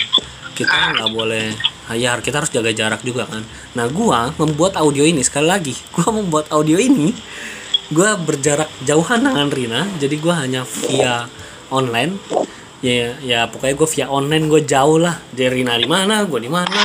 kita 0.55 0.95
nggak 0.95 1.11
boleh 1.11 1.55
hayar 1.87 2.19
kita 2.19 2.43
harus 2.43 2.51
jaga 2.51 2.75
jarak 2.75 2.99
juga 2.99 3.23
kan 3.27 3.47
nah 3.71 3.87
gua 3.87 4.35
membuat 4.35 4.75
audio 4.75 5.07
ini 5.07 5.23
sekali 5.23 5.47
lagi 5.47 5.75
gua 5.95 6.11
membuat 6.11 6.51
audio 6.51 6.75
ini 6.75 7.15
gua 7.95 8.19
berjarak 8.19 8.67
jauhan 8.83 9.23
dengan 9.23 9.47
Rina 9.47 9.81
jadi 9.99 10.15
gua 10.19 10.43
hanya 10.43 10.67
via 10.67 11.31
online 11.71 12.19
ya 12.83 13.15
ya 13.23 13.47
pokoknya 13.47 13.75
gua 13.79 13.89
via 13.89 14.05
online 14.11 14.45
gue 14.51 14.61
jauh 14.67 14.99
lah 14.99 15.15
dari 15.31 15.63
Rina 15.63 15.79
di 15.79 15.87
mana 15.87 16.27
gua 16.27 16.39
di 16.43 16.51
mana 16.51 16.81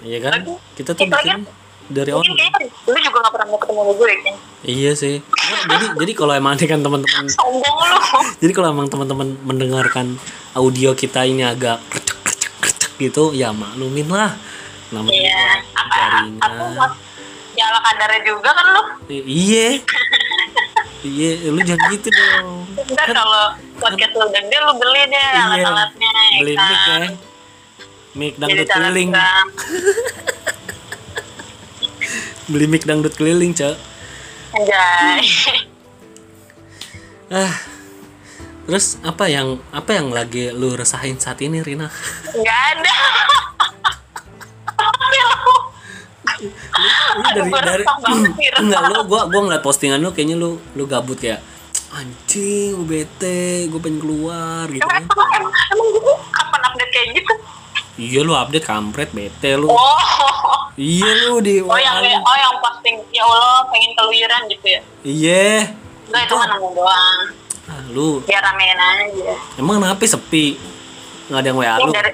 Iya 0.00 0.18
kan? 0.24 0.40
Kita 0.72 0.96
tuh 0.96 1.04
bikin 1.04 1.44
dari 1.92 2.12
online. 2.16 2.52
Juga 3.20 3.28
gak 3.28 3.34
pernah 3.36 3.48
mau 3.48 3.58
ketemu 3.60 3.78
sama 3.78 3.92
gue 3.92 4.06
kayaknya 4.06 4.34
Iya 4.60 4.92
sih. 4.92 5.16
Nah, 5.20 5.72
jadi 5.72 5.86
jadi 5.96 6.12
kalau 6.14 6.32
emang 6.32 6.52
kan 6.58 6.80
teman-teman 6.80 7.24
sombong 7.36 7.76
lu 7.80 7.98
jadi 8.38 8.52
kalau 8.52 8.68
emang 8.70 8.88
teman-teman 8.88 9.28
mendengarkan 9.42 10.16
audio 10.52 10.92
kita 10.92 11.24
ini 11.24 11.40
agak 11.42 11.80
kercek 11.86 12.16
kercek 12.22 12.52
kercek 12.60 12.92
gitu, 12.98 13.32
ya 13.32 13.52
maklumin 13.52 14.04
lah. 14.06 14.36
Namanya 14.90 15.12
iya 15.14 15.44
apa 15.72 15.94
jaringan. 15.94 16.52
mas 16.74 16.92
ya 17.50 17.64
ala 17.66 17.80
kadarnya 17.82 18.20
juga 18.22 18.50
kan 18.50 18.66
lu 18.66 18.82
I- 19.10 19.26
Iya. 19.26 19.66
Iya, 21.00 21.48
lu 21.48 21.60
jangan 21.62 21.88
gitu 21.90 22.12
dong. 22.12 22.68
Ntar 22.86 23.08
kalau 23.10 23.56
podcast 23.74 24.12
lu 24.12 24.26
gede 24.28 24.56
lu 24.60 24.72
beli 24.76 25.02
deh 25.06 25.16
Iya. 25.32 25.44
alat-alatnya 25.46 26.10
ya 26.12 26.38
Beli 26.38 26.54
kan? 26.54 26.68
mic 26.68 26.80
ya. 26.84 26.98
Mic 28.12 28.34
dangdut 28.36 28.68
keliling. 28.68 29.10
Beli 32.50 32.66
mic 32.66 32.82
dangdut 32.82 33.14
keliling, 33.14 33.54
Cak. 33.54 33.78
Anjay 34.50 35.22
Ah. 37.30 37.54
Terus 38.66 38.98
apa 39.06 39.30
yang 39.30 39.62
apa 39.70 39.94
yang 39.94 40.10
lagi 40.10 40.50
lu 40.50 40.74
resahin 40.74 41.14
saat 41.18 41.38
ini, 41.42 41.62
Rina? 41.62 41.86
Nggak 42.34 42.60
ada 42.74 42.96
ya 45.10 45.24
lu? 45.26 45.56
lu 46.40 47.28
dari 47.34 47.50
dari 47.52 47.84
enggak 48.64 48.82
lu 48.88 48.96
gua 49.04 49.28
gua 49.28 49.40
ngeliat 49.44 49.60
postingan 49.60 50.00
lu 50.00 50.14
kayaknya 50.14 50.40
lu 50.40 50.56
lu 50.72 50.84
gabut 50.88 51.20
kayak 51.20 51.44
anjing 51.90 52.78
gue 52.80 52.86
bete 52.86 53.66
gue 53.66 53.80
pengen 53.82 53.98
keluar 53.98 54.64
gitu 54.70 54.86
Emang, 54.86 55.10
kan 55.10 55.42
emang, 55.42 55.52
emang 55.74 55.88
gue 55.90 56.16
kapan 56.30 56.60
update 56.70 56.92
kayak 56.94 57.08
gitu? 57.18 57.32
iya 57.98 58.20
lu 58.22 58.32
update 58.32 58.62
kampret 58.62 59.10
bete 59.10 59.58
lu 59.58 59.66
Oh, 59.68 60.29
iya 60.80 61.10
lu 61.28 61.44
di 61.44 61.60
oh 61.60 61.76
yang 61.76 62.00
oh 62.00 62.36
yang 62.40 62.54
posting 62.64 62.96
ya 63.12 63.20
Allah 63.28 63.68
pengen 63.68 63.92
keluiran 63.92 64.42
gitu 64.48 64.66
ya? 64.66 64.80
iya 65.04 65.76
Enggak 66.08 66.26
itu 66.26 66.34
kan 66.34 66.48
doang, 66.58 67.18
ah, 67.70 67.80
lu 67.94 68.18
biar 68.26 68.42
ramein 68.42 68.74
aja. 68.74 69.36
emang 69.60 69.78
kenapa 69.78 70.02
sepi 70.02 70.56
nggak 71.28 71.38
ada 71.38 71.48
yang 71.52 71.58
wa 71.60 71.64
Ya, 71.68 71.74
lu 71.78 71.92
dari 71.92 72.10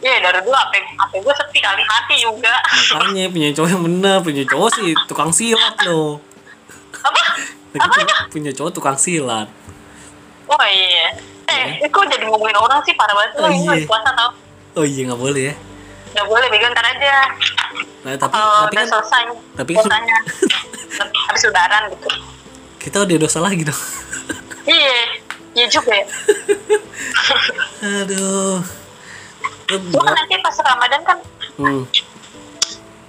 ya 0.00 0.16
dari 0.18 0.38
dulu 0.42 0.56
apa 0.56 0.76
apa 0.80 1.14
gue 1.14 1.34
sepi 1.44 1.58
kali 1.60 1.82
hati 1.84 2.16
juga. 2.24 2.56
makanya 2.96 3.24
punya 3.30 3.48
cowok 3.54 3.68
yang 3.70 3.82
bener 3.84 4.16
punya 4.24 4.42
cowok 4.48 4.68
sih 4.80 4.90
tukang 5.06 5.30
silat 5.30 5.76
lo 5.84 6.18
apa? 6.96 7.22
Lagi 7.76 7.86
punya, 7.92 8.14
punya 8.32 8.50
cowok 8.56 8.70
tukang 8.72 8.96
silat 8.98 9.46
Oh 10.46 10.62
iya. 10.66 11.10
Eh, 11.50 11.90
kok 11.90 12.06
jadi 12.06 12.22
ngomongin 12.26 12.54
orang 12.54 12.78
sih 12.86 12.94
parah 12.94 13.14
banget. 13.18 13.30
Oh, 13.42 13.50
ini 13.50 13.66
iya. 13.66 13.86
puasa 13.86 14.10
tau? 14.14 14.30
oh 14.78 14.84
iya 14.86 15.02
nggak 15.10 15.18
boleh 15.20 15.42
ya 15.50 15.54
Gak 16.16 16.32
boleh, 16.32 16.48
bego 16.48 16.64
ntar 16.72 16.80
aja. 16.80 17.28
Nah, 18.06 18.14
tapi 18.14 18.34
Kalau 18.38 18.70
tapi 18.70 18.70
udah 18.70 18.78
kan 18.78 18.86
selesai 18.86 19.22
tapi 19.58 19.70
kan-. 19.74 20.06
Habis 21.26 21.42
lebaran 21.50 21.82
gitu. 21.90 22.08
kita 22.78 22.96
udah 23.02 23.16
dosa 23.18 23.38
lagi 23.42 23.66
dong 23.66 23.82
Iya, 24.66 24.98
iya 25.54 25.66
juga 25.70 25.94
ya. 25.94 26.06
aduh 28.02 28.62
Cuma 29.66 30.02
kan 30.06 30.14
nanti 30.14 30.34
pas 30.42 30.56
Ramadan 30.62 31.02
kan 31.02 31.18
hmm. 31.58 31.82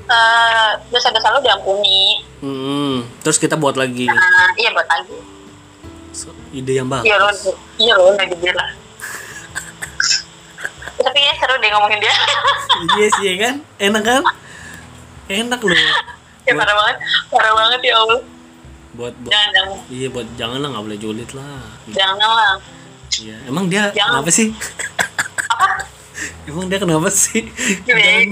eh, 0.09 0.71
dosa-dosa 0.89 1.37
lu 1.37 1.39
diampuni. 1.45 2.21
Hmm, 2.41 3.05
terus 3.21 3.37
kita 3.37 3.57
buat 3.57 3.77
lagi 3.77 4.09
Nah, 4.09 4.49
iya 4.57 4.73
buat 4.73 4.89
lagi. 4.89 5.17
So, 6.17 6.33
ide 6.49 6.81
yang 6.81 6.89
bagus. 6.89 7.05
Iya 7.05 7.15
lo, 7.21 7.29
iya 7.77 7.93
lo 7.93 8.09
nggak 8.17 8.29
dibilang. 8.33 8.73
Tapi 10.97 11.19
ya 11.21 11.33
seru 11.37 11.61
deh 11.61 11.69
ngomongin 11.69 12.01
dia. 12.01 12.15
Iya 12.97 13.07
sih 13.13 13.23
ya 13.29 13.35
kan, 13.37 13.55
enak 13.77 14.01
kan? 14.01 14.21
Enak 15.27 15.59
loh. 15.59 15.75
ya 16.47 16.53
parah 16.55 16.75
banget, 16.75 16.97
parah 17.27 17.53
banget 17.53 17.81
ya 17.83 17.95
Allah. 17.99 18.21
Buat, 18.97 19.13
buat 19.21 19.29
Jangan, 19.29 19.49
jangan, 19.53 19.77
iya 19.93 20.07
buat 20.09 20.27
jangan 20.39 20.57
lah 20.57 20.69
nggak 20.73 20.85
boleh 20.89 20.97
julid 20.97 21.29
lah. 21.35 21.61
jangan 21.91 22.29
lah. 22.31 22.53
Iya, 23.17 23.37
emang 23.45 23.65
dia 23.67 23.89
Jangan. 23.91 24.21
kenapa 24.21 24.29
sih? 24.31 24.47
Apa? 25.47 25.67
Emang 26.49 26.65
dia 26.65 26.79
kenapa 26.79 27.11
sih? 27.11 27.43
jangan, 27.85 28.23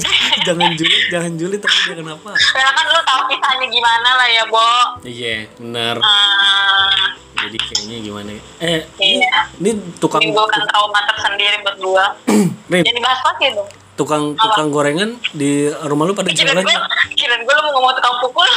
jangan 0.48 0.72
julid, 0.74 1.04
jangan 1.12 1.32
julid 1.36 1.60
tapi 1.62 1.78
dia 1.86 1.96
kenapa? 2.00 2.32
Karena 2.34 2.72
kan 2.72 2.86
lu 2.88 3.02
tahu 3.04 3.22
kisahnya 3.30 3.68
gimana 3.70 4.10
lah 4.16 4.28
ya, 4.32 4.44
Bo. 4.48 4.72
Iya, 5.04 5.36
benar. 5.60 5.96
Ah, 6.02 7.14
Jadi 7.46 7.58
kayaknya 7.62 7.98
gimana? 8.02 8.30
ya? 8.32 8.42
Eh, 8.64 8.82
ini, 8.98 9.20
iya. 9.22 9.34
ini 9.60 9.70
tukang 10.00 10.24
Menimbulkan 10.24 10.64
trauma 10.66 11.04
tersendiri 11.06 11.62
buat 11.62 11.78
gua. 11.78 12.06
Rin, 12.74 12.82
Yang 12.88 12.96
dibahas 12.98 13.22
lagi 13.22 13.46
dong. 13.54 13.70
Tukang 13.96 14.36
tukang 14.36 14.68
gorengan 14.72 15.16
di 15.32 15.72
rumah 15.88 16.04
lu 16.04 16.12
pada 16.12 16.28
jualan 16.28 16.60
gue, 16.60 16.78
kirain 17.16 17.42
gue 17.48 17.54
lu 17.56 17.62
mau 17.64 17.72
ngomong 17.80 17.96
tukang 17.96 18.16
pukul. 18.20 18.50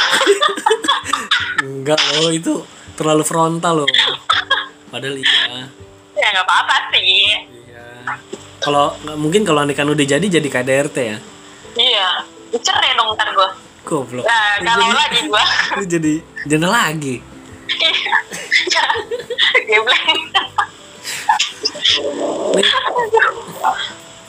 enggak 1.63 1.99
loh 2.19 2.31
itu 2.31 2.53
terlalu 2.99 3.23
frontal 3.23 3.83
loh. 3.83 3.89
Padahal 4.91 5.15
iya. 5.15 5.71
ya 6.11 6.27
nggak 6.35 6.43
apa-apa 6.43 6.91
sih. 6.91 7.31
Iya. 7.71 7.83
Kalau 8.59 8.91
mungkin 9.15 9.47
kalau 9.47 9.63
andikan 9.63 9.87
udah 9.87 10.03
jadi 10.03 10.27
jadi 10.27 10.47
KDRT 10.51 10.97
ya. 10.99 11.17
Iya. 11.79 12.09
Cerai 12.59 12.99
dong 12.99 13.15
ntar 13.15 13.31
gue. 13.31 13.49
Goblok. 13.87 14.27
Nah, 14.27 14.59
jadi- 14.59 14.91
lagi 14.91 15.21
gue. 15.23 15.43
Lu 15.79 15.85
jadi 15.87 16.13
janda 16.51 16.67
lagi. 16.67 17.23
Iya. 17.71 18.17
Nih, 22.49 22.65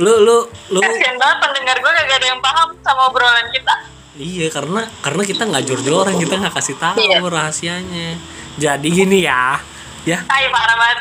lu 0.01 0.13
lu 0.19 0.37
lu 0.71 0.81
Kasian 0.81 1.15
banget 1.15 1.39
pendengar 1.39 1.77
gue 1.77 1.91
gak 1.93 2.09
ada 2.11 2.27
yang 2.27 2.41
paham 2.41 2.69
sama 2.81 3.07
obrolan 3.07 3.45
kita. 3.51 3.75
iya 4.17 4.49
karena 4.49 4.85
karena 5.01 5.23
kita 5.23 5.43
nggak 5.45 5.65
jor-joran 5.65 6.15
kita 6.15 6.35
nggak 6.37 6.53
kasih 6.53 6.77
tahu 6.77 6.97
Iya. 6.99 7.21
rahasianya. 7.23 8.17
Jadi 8.57 8.89
gini 8.91 9.19
ya. 9.23 9.61
Ya, 10.03 10.25
Ay, 10.27 10.49
parah 10.49 10.75
banget. 10.75 10.99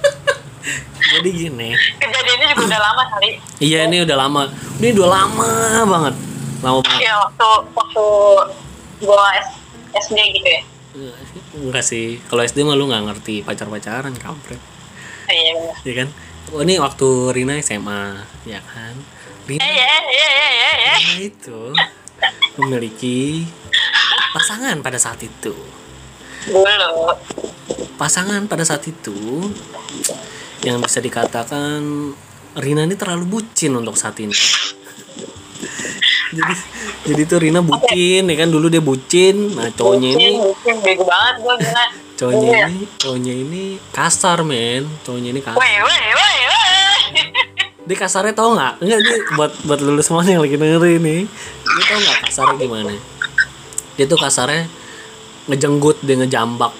jadi 1.12 1.28
gini. 1.28 1.70
Kejadiannya 1.96 2.46
juga 2.50 2.62
udah 2.66 2.80
lama 2.82 3.02
kali. 3.10 3.30
Iya 3.58 3.84
ini 3.86 3.96
udah 4.02 4.16
lama. 4.18 4.42
Ini 4.78 4.88
udah 4.92 5.08
lama 5.10 5.50
banget. 5.86 6.14
Lama 6.60 6.78
banget. 6.80 7.00
Ya 7.02 7.14
waktu 7.18 7.48
waktu 7.70 8.04
gue 8.98 9.26
SD 9.98 10.18
gitu 10.34 10.48
ya. 10.48 10.62
Enggak 11.54 11.84
sih. 11.84 12.20
Kalau 12.24 12.40
SD 12.40 12.62
mah 12.62 12.72
lu 12.72 12.86
nggak 12.86 13.04
ngerti 13.06 13.40
pacar-pacaran 13.40 14.12
kampret. 14.14 14.60
Iya 15.26 15.50
bener. 15.54 15.76
Ya 15.82 15.92
kan? 15.94 16.08
Oh, 16.50 16.64
ini 16.64 16.80
waktu 16.80 17.08
Rina 17.36 17.60
SMA, 17.60 18.24
ya 18.48 18.58
kan? 18.64 18.96
Rina 19.44 19.62
ya, 19.62 19.94
ya, 20.08 20.30
ya. 20.74 20.94
Rina 20.98 21.16
itu 21.20 21.60
memiliki 22.56 23.44
pasangan 24.32 24.80
pada 24.80 24.98
saat 24.98 25.20
itu. 25.20 25.54
Pasangan 28.00 28.48
pada 28.48 28.64
saat 28.64 28.82
itu 28.88 29.52
yang 30.64 30.80
bisa 30.80 30.98
dikatakan 31.04 31.80
Rina 32.58 32.82
ini 32.82 32.96
terlalu 32.96 33.38
bucin 33.38 33.76
untuk 33.76 33.94
saat 33.94 34.18
ini. 34.18 34.34
jadi 36.30 36.54
jadi 37.04 37.22
tuh 37.26 37.38
Rina 37.42 37.60
bucin 37.62 38.26
ya 38.26 38.36
kan 38.38 38.48
dulu 38.50 38.66
dia 38.70 38.82
bucin, 38.82 39.54
nah 39.54 39.70
cowoknya 39.70 40.08
ini 40.14 40.26
Bucin, 40.38 40.42
bucin, 40.46 40.76
bego 40.82 41.04
banget 41.06 41.34
gue. 41.42 41.56
Cowoknya 42.20 42.48
Iya. 42.52 42.66
ini 42.68 42.84
cowoknya 43.00 43.32
ini 43.32 43.62
kasar 43.96 44.44
men. 44.44 44.84
Cowoknya 45.00 45.28
ini 45.32 45.40
kasar. 45.40 45.56
Weh, 45.56 45.76
weh, 45.80 46.04
weh, 46.12 46.36
weh. 46.44 47.24
dia 47.88 47.96
kasarnya 47.96 48.36
tau 48.36 48.52
nggak? 48.52 48.84
Enggak 48.84 49.00
dia 49.00 49.16
buat 49.40 49.52
buat 49.64 49.80
lulus 49.80 50.12
semuanya 50.12 50.36
yang 50.36 50.42
lagi 50.44 50.60
dengerin 50.60 51.00
nih 51.00 51.22
dia 51.64 51.84
tau 51.88 51.98
nggak 51.98 52.18
kasarnya 52.28 52.56
gimana? 52.60 52.92
Dia 53.96 54.04
tuh 54.04 54.18
kasarnya 54.20 54.68
ngejenggut 55.48 55.96
dia 56.04 56.14
ngejambak. 56.20 56.72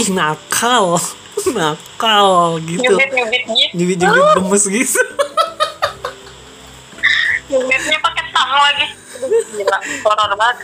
Ih 0.00 0.08
nakal. 0.16 0.96
Nakal 1.54 2.58
gitu. 2.66 2.82
Nyubit 2.98 3.10
nyubit 3.14 3.42
gitu. 3.46 3.76
Nyubit 3.78 3.98
nyubit 4.02 4.24
gemes 4.42 4.64
gitu. 4.66 5.02
Nyubitnya 7.48 7.98
pakai 8.02 8.24
tang 8.34 8.50
lagi. 8.52 8.86
Gila 9.54 9.78
horor 10.02 10.32
banget 10.34 10.56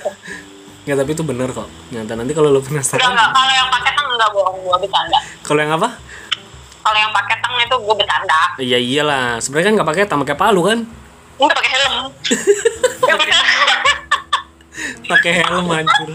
nggak 0.84 0.96
tapi 1.00 1.10
itu 1.16 1.24
bener 1.24 1.48
kok. 1.48 1.68
Nyata 1.88 2.12
nanti 2.12 2.32
kalau 2.36 2.52
lo 2.52 2.60
enggak 2.60 2.84
penasaran. 2.84 3.08
Enggak 3.08 3.30
kalau 3.32 3.52
yang 3.56 3.68
pakai 3.72 3.90
tang 3.96 4.06
enggak 4.12 4.30
bohong. 4.36 4.56
Gua 4.60 4.76
bercanda. 4.76 5.18
Kalau 5.40 5.60
yang 5.64 5.72
apa? 5.80 5.88
Kalau 6.84 6.98
yang 7.00 7.12
pakai 7.16 7.36
tang 7.40 7.54
itu 7.56 7.76
gua 7.80 7.94
bercanda. 7.96 8.40
Iya 8.60 8.78
iyalah. 8.78 9.26
Sebenarnya 9.40 9.66
kan 9.66 9.74
nggak 9.80 9.88
pakai 9.88 10.02
tam 10.04 10.20
pakai 10.28 10.36
palu 10.36 10.60
kan? 10.68 10.78
Enggak 11.40 11.56
pakai 11.56 11.70
helm. 11.72 11.94
Pakai 15.08 15.32
helm. 15.40 15.64
Anjir. 15.72 16.10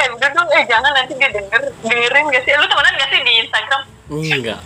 Eh 0.00 0.06
udah 0.08 0.28
dong. 0.32 0.48
Eh 0.56 0.64
jangan. 0.64 0.90
Nanti 0.96 1.12
dia 1.20 1.28
denger. 1.28 1.60
Dengerin 1.84 2.24
gak 2.32 2.42
sih? 2.48 2.52
Lu 2.56 2.64
temenan 2.64 2.92
gak 2.96 3.08
sih 3.12 3.20
di 3.20 3.32
Instagram? 3.44 3.82
Enggak 4.08 4.36
enggak 4.40 4.60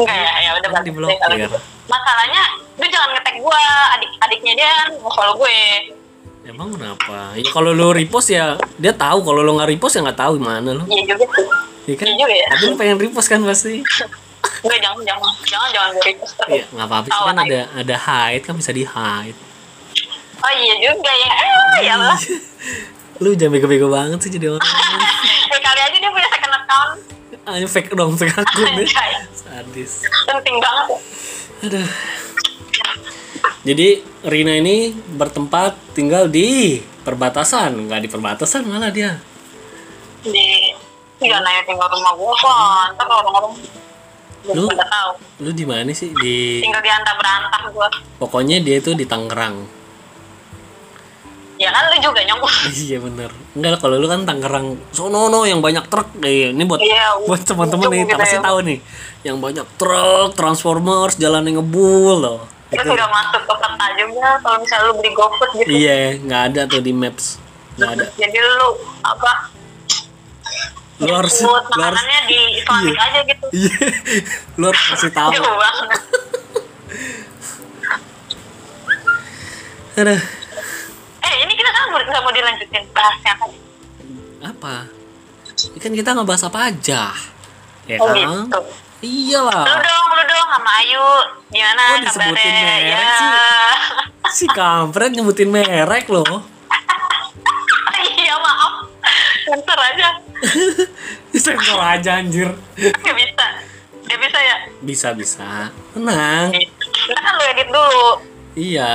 ya 0.00 0.32
ya 0.40 0.50
udah 0.56 0.70
bagus 0.70 0.96
kalau 1.18 1.36
gitu. 1.36 1.58
masalahnya 1.90 2.42
lu 2.78 2.86
jangan 2.88 3.10
ngetek 3.12 3.36
gua. 3.42 3.64
Adik 3.98 4.10
adiknya 4.22 4.52
dia 4.56 4.72
mau 5.02 5.12
follow 5.12 5.36
gue 5.36 5.58
emang 6.42 6.72
kenapa 6.72 7.34
ya 7.34 7.44
kalau 7.46 7.70
lo 7.70 7.90
repost 7.90 8.28
ya 8.28 8.56
dia 8.74 8.92
tahu 8.92 9.20
kalau 9.20 9.40
lo 9.40 9.54
nggak 9.54 9.70
repost 9.70 9.94
ya 9.94 10.02
nggak 10.02 10.18
tahu 10.18 10.34
mana 10.36 10.72
lo 10.72 10.84
iya 10.86 11.04
juga 11.06 11.26
sih 11.30 11.46
Iya 11.82 11.96
kan 11.96 12.06
Iya 12.06 12.16
juga 12.18 12.34
ya. 12.34 12.46
tapi 12.50 12.64
lo 12.66 12.74
pengen 12.76 12.96
repost 12.98 13.26
kan 13.26 13.40
pasti 13.42 13.80
enggak 14.62 14.78
jangan 14.78 15.00
jangan 15.02 15.30
jangan 15.42 15.68
jangan 15.70 15.88
gue 15.90 16.04
repost 16.06 16.34
Iya, 16.46 16.64
nggak 16.70 16.86
apa-apa 16.86 17.08
kan 17.26 17.36
ada 17.38 17.60
ada 17.74 17.96
hide 17.98 18.42
kan 18.42 18.54
bisa 18.54 18.70
di 18.70 18.84
hide. 18.84 19.36
oh 20.36 20.52
iya 20.54 20.74
juga 20.78 21.10
ya 21.10 21.30
eh 21.76 21.82
ya 21.82 21.92
Allah 21.96 22.18
Lu 23.20 23.36
jangan 23.36 23.52
bego-bego 23.52 23.92
banget 23.92 24.16
sih 24.24 24.32
jadi 24.32 24.48
orang. 24.48 24.64
kali 25.60 25.80
aja 25.82 25.92
dia 25.94 26.08
punya 26.08 26.24
second 26.26 26.54
account 26.56 26.96
Ah, 27.42 27.56
fake 27.58 27.92
dong 27.92 28.16
fake 28.16 28.32
akun 28.32 28.64
deh. 28.74 28.84
Anjay. 28.84 29.12
Sadis. 29.30 30.04
penting 30.24 30.56
banget 30.56 30.88
Aduh. 31.62 31.88
Jadi 33.60 34.00
Rina 34.24 34.56
ini 34.56 34.88
bertempat 34.92 35.92
tinggal 35.92 36.32
di 36.32 36.80
perbatasan, 37.04 37.88
nggak 37.88 38.00
di 38.04 38.08
perbatasan 38.08 38.64
malah 38.64 38.88
dia. 38.88 39.20
di 40.20 40.68
jangan 41.16 41.40
nanya 41.44 41.64
tinggal 41.64 41.88
rumah 41.88 42.12
gua 42.12 42.32
kan 42.36 42.88
ntar 42.92 43.08
orang-orang 43.08 43.56
Lu? 44.52 44.68
tahu 44.68 45.10
Lu 45.40 45.50
di 45.52 45.64
mana 45.64 45.88
sih? 45.96 46.12
Di 46.12 46.60
tinggal 46.60 46.80
di 46.84 46.92
antah 46.92 47.16
berantah 47.16 47.62
gua 47.72 47.88
pokoknya 48.20 48.60
dia 48.60 48.80
itu 48.80 48.92
di 48.92 49.04
Tangerang. 49.08 49.64
ya 51.60 51.68
kan 51.72 51.92
lu 51.92 51.96
juga 52.00 52.20
nyong 52.24 52.40
iya 52.88 52.96
bener. 52.96 53.28
Enggak 53.52 53.80
kalau 53.84 54.00
lu 54.00 54.08
kan 54.08 54.24
Tangerang 54.24 54.76
sonono 54.92 55.44
yang 55.44 55.60
banyak 55.60 55.84
truk. 55.88 56.08
Eh, 56.24 56.52
ini 56.56 56.64
buat 56.64 56.80
Iya, 56.80 57.16
buat 57.28 57.44
teman-teman 57.44 57.88
nih, 57.92 58.00
kasih 58.08 58.16
gitu 58.16 58.36
ya. 58.36 58.44
tahu 58.44 58.58
nih. 58.64 58.78
Yang 59.24 59.36
banyak 59.40 59.66
truk, 59.76 60.28
transformers, 60.36 61.20
jalannya 61.20 61.60
ngebul 61.60 62.16
loh. 62.16 62.40
Terus 62.70 62.86
Itu. 62.86 62.94
udah 62.94 63.08
masuk 63.10 63.42
ke 63.42 63.54
peta 63.56 63.86
juga 63.94 64.26
kalau 64.40 64.56
misalnya 64.62 64.84
lu 64.86 64.94
beli 64.94 65.10
GoFood 65.10 65.50
gitu 65.58 65.70
Iya, 65.70 65.96
nggak 66.18 66.42
ada 66.48 66.60
tuh 66.66 66.80
di 66.80 66.92
maps. 66.92 67.36
Nggak 67.74 67.90
ada. 67.92 68.04
jadi 68.14 68.38
lu 68.38 68.68
apa 69.02 69.32
Lu 71.00 71.08
harus, 71.10 71.32
lu 71.40 71.48
harus, 71.80 71.96
di 72.28 72.38
Islamic 72.60 72.92
Iya. 72.92 73.02
aja 73.02 73.20
gitu 73.24 73.46
iya, 73.50 73.76
lu 74.60 74.64
harus 74.68 74.82
kasih 74.86 75.10
tahu. 75.10 75.30
jauh 75.32 75.56
banget 75.56 75.88
Aduh, 79.96 80.16
eh 81.20 81.34
ini 81.44 81.52
kita 81.52 81.70
kan 81.70 81.82
nggak 81.92 82.22
mau 82.22 82.32
dilanjutin 82.32 82.84
bahas 82.90 83.20
yang 83.20 83.36
tadi 83.36 83.58
apa? 84.40 84.76
Ini 85.60 85.78
kan 85.78 85.92
kita 85.92 86.10
ngebahas 86.16 86.42
apa 86.48 86.72
aja, 86.72 87.12
ya 87.84 87.96
oh 88.00 88.08
kan? 88.08 88.16
gitu 88.48 88.60
Iyalah, 89.00 89.64
lu 89.64 89.76
dong 89.76 90.09
sama 90.50 90.70
Ayu 90.78 91.06
gimana 91.48 91.82
Kok 91.86 92.00
disebutin 92.02 92.34
kabarnya 92.34 92.52
merek 92.60 92.82
ya 92.84 93.02
sih? 93.12 93.28
si 94.30 94.46
kampret 94.46 95.10
nyebutin 95.10 95.48
merek 95.48 96.06
loh. 96.06 96.26
iya 98.16 98.34
maaf 98.36 98.72
sensor 99.42 99.78
aja 99.78 100.08
Sensor 101.36 101.78
aja 101.78 102.10
anjir. 102.16 102.50
nggak 102.76 103.14
bisa 103.14 103.46
nggak 104.02 104.18
bisa 104.20 104.38
ya 104.40 104.56
Bisa 104.80 105.08
bisa, 105.12 105.50
tenang. 105.90 106.50
Ntar 106.50 107.20
kan 107.20 107.32
lu 107.32 107.44
edit 107.46 107.68
dulu 107.68 108.08
Iya. 108.52 108.92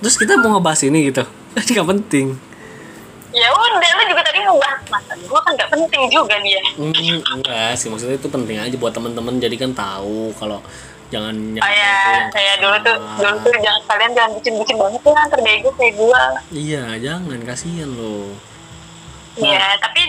Terus 0.00 0.16
kita 0.16 0.32
mau 0.34 0.56
ngebahas 0.56 0.80
ini 0.82 1.12
gitu. 1.12 1.20
Ini 1.52 1.70
nggak 1.74 1.88
penting. 1.90 2.26
Ya 3.30 3.46
udah 3.54 3.90
lu 3.94 4.02
juga 4.10 4.22
tadi 4.26 4.38
mau 4.42 4.58
bahas 4.58 4.82
masa 4.90 5.14
gua 5.26 5.40
kan 5.46 5.52
nggak 5.54 5.70
penting 5.70 6.02
juga 6.10 6.34
dia 6.42 6.62
Hmm, 6.74 6.92
enggak 7.38 7.78
sih 7.78 7.86
maksudnya 7.86 8.18
itu 8.18 8.28
penting 8.28 8.58
aja 8.58 8.74
buat 8.74 8.90
teman-teman 8.90 9.38
jadi 9.38 9.54
kan 9.54 9.70
tahu 9.70 10.34
kalau 10.34 10.58
jangan 11.10 11.34
kayak 11.58 12.02
yang 12.06 12.30
kayak 12.30 12.54
dulu 12.62 12.76
tuh 12.86 12.96
dulu 13.18 13.36
tuh 13.42 13.54
jangan 13.58 13.82
kalian 13.90 14.10
jangan 14.14 14.30
bucin-bucin 14.38 14.76
banget 14.78 15.02
ya 15.02 15.22
ntar 15.26 15.40
bego 15.42 15.70
kayak 15.74 15.94
gua. 15.98 16.22
Iya, 16.54 16.82
jangan 17.02 17.40
kasihan 17.42 17.90
loh. 17.90 18.30
ya 19.38 19.74
tapi 19.82 20.02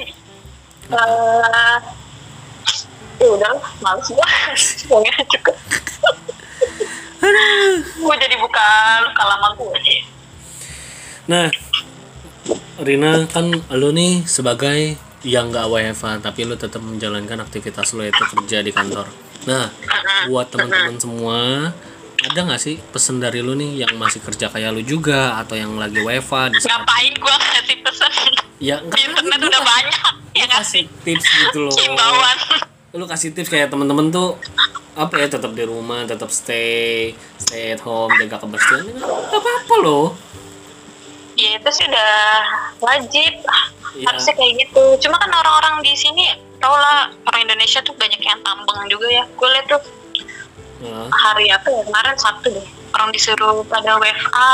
eh 0.94 1.76
ya 3.18 3.28
udah 3.34 3.54
males 3.82 4.08
gua. 4.14 4.28
Ngomongnya 4.90 5.14
cukup. 5.26 5.56
Gua 8.02 8.16
jadi 8.18 8.36
buka 8.38 8.68
luka 9.06 9.24
lama 9.26 9.48
gua 9.58 9.78
sih. 9.82 10.06
Nah, 11.30 11.50
Rina 12.82 13.30
kan 13.30 13.54
lo 13.54 13.94
nih 13.94 14.26
sebagai 14.26 14.98
yang 15.22 15.54
nggak 15.54 15.70
WFH 15.70 16.26
tapi 16.26 16.50
lo 16.50 16.58
tetap 16.58 16.82
menjalankan 16.82 17.38
aktivitas 17.46 17.94
lo 17.94 18.02
itu 18.02 18.18
kerja 18.18 18.66
di 18.66 18.74
kantor. 18.74 19.06
Nah, 19.46 19.70
buat 20.26 20.50
teman-teman 20.50 20.98
semua 20.98 21.40
ada 22.22 22.40
nggak 22.42 22.62
sih 22.62 22.82
pesan 22.90 23.22
dari 23.22 23.46
lo 23.46 23.54
nih 23.54 23.86
yang 23.86 23.94
masih 24.02 24.18
kerja 24.26 24.50
kayak 24.50 24.74
lo 24.74 24.82
juga 24.82 25.38
atau 25.38 25.54
yang 25.54 25.78
lagi 25.78 26.02
WFH 26.02 26.34
di 26.54 26.58
saat 26.58 26.82
ngapain 26.82 27.14
gua 27.22 27.36
ngasih 27.38 27.78
pesan? 27.86 28.12
Ya 28.58 28.82
di 28.82 28.82
enggak 28.82 29.02
internet 29.14 29.38
lu 29.38 29.46
udah 29.46 29.62
kasih- 29.62 29.70
banyak 29.78 30.14
ya 30.34 30.46
kasih 30.50 30.50
ngasih 30.50 30.84
tips 31.06 31.26
gitu 31.30 31.60
loh. 31.70 31.74
Himbauan. 31.78 32.38
Lu 32.98 33.06
kasih 33.06 33.30
tips 33.38 33.50
kayak 33.54 33.70
temen-temen 33.70 34.10
tuh 34.10 34.42
apa 34.98 35.22
ya 35.22 35.28
tetap 35.30 35.54
di 35.54 35.64
rumah 35.64 36.04
tetap 36.04 36.28
stay 36.34 37.16
stay 37.40 37.78
at 37.78 37.82
home 37.86 38.12
jaga 38.20 38.44
kebersihan 38.44 38.84
nggak 38.92 39.40
apa-apa 39.40 39.76
loh 39.80 40.12
ya 41.42 41.58
itu 41.58 41.70
sih 41.74 41.86
udah 41.90 42.14
wajib. 42.80 43.34
Iya. 43.92 44.08
harusnya 44.08 44.34
kayak 44.40 44.54
gitu. 44.56 44.84
Cuma 45.04 45.20
kan 45.20 45.28
orang-orang 45.36 45.84
di 45.84 45.92
sini 46.00 46.24
tau 46.64 46.72
lah 46.72 47.12
orang 47.28 47.44
Indonesia 47.44 47.84
tuh 47.84 47.92
banyak 48.00 48.24
yang 48.24 48.40
tambang 48.40 48.88
juga 48.88 49.08
ya. 49.12 49.24
Gue 49.36 49.52
liat 49.52 49.68
tuh 49.68 49.82
Nah, 50.82 51.14
hari 51.14 51.46
apa 51.54 51.70
ya 51.70 51.86
kemarin 51.86 52.18
Sabtu 52.18 52.50
deh 52.58 52.68
orang 52.98 53.14
disuruh 53.14 53.62
pada 53.70 54.02
WFA 54.02 54.54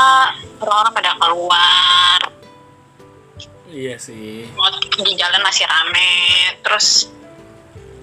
orang-orang 0.60 0.92
pada 0.92 1.10
keluar. 1.16 2.20
Iya 3.68 3.96
sih. 3.96 4.44
Di 5.00 5.12
jalan 5.16 5.40
masih 5.40 5.64
rame. 5.64 6.12
Terus 6.60 7.08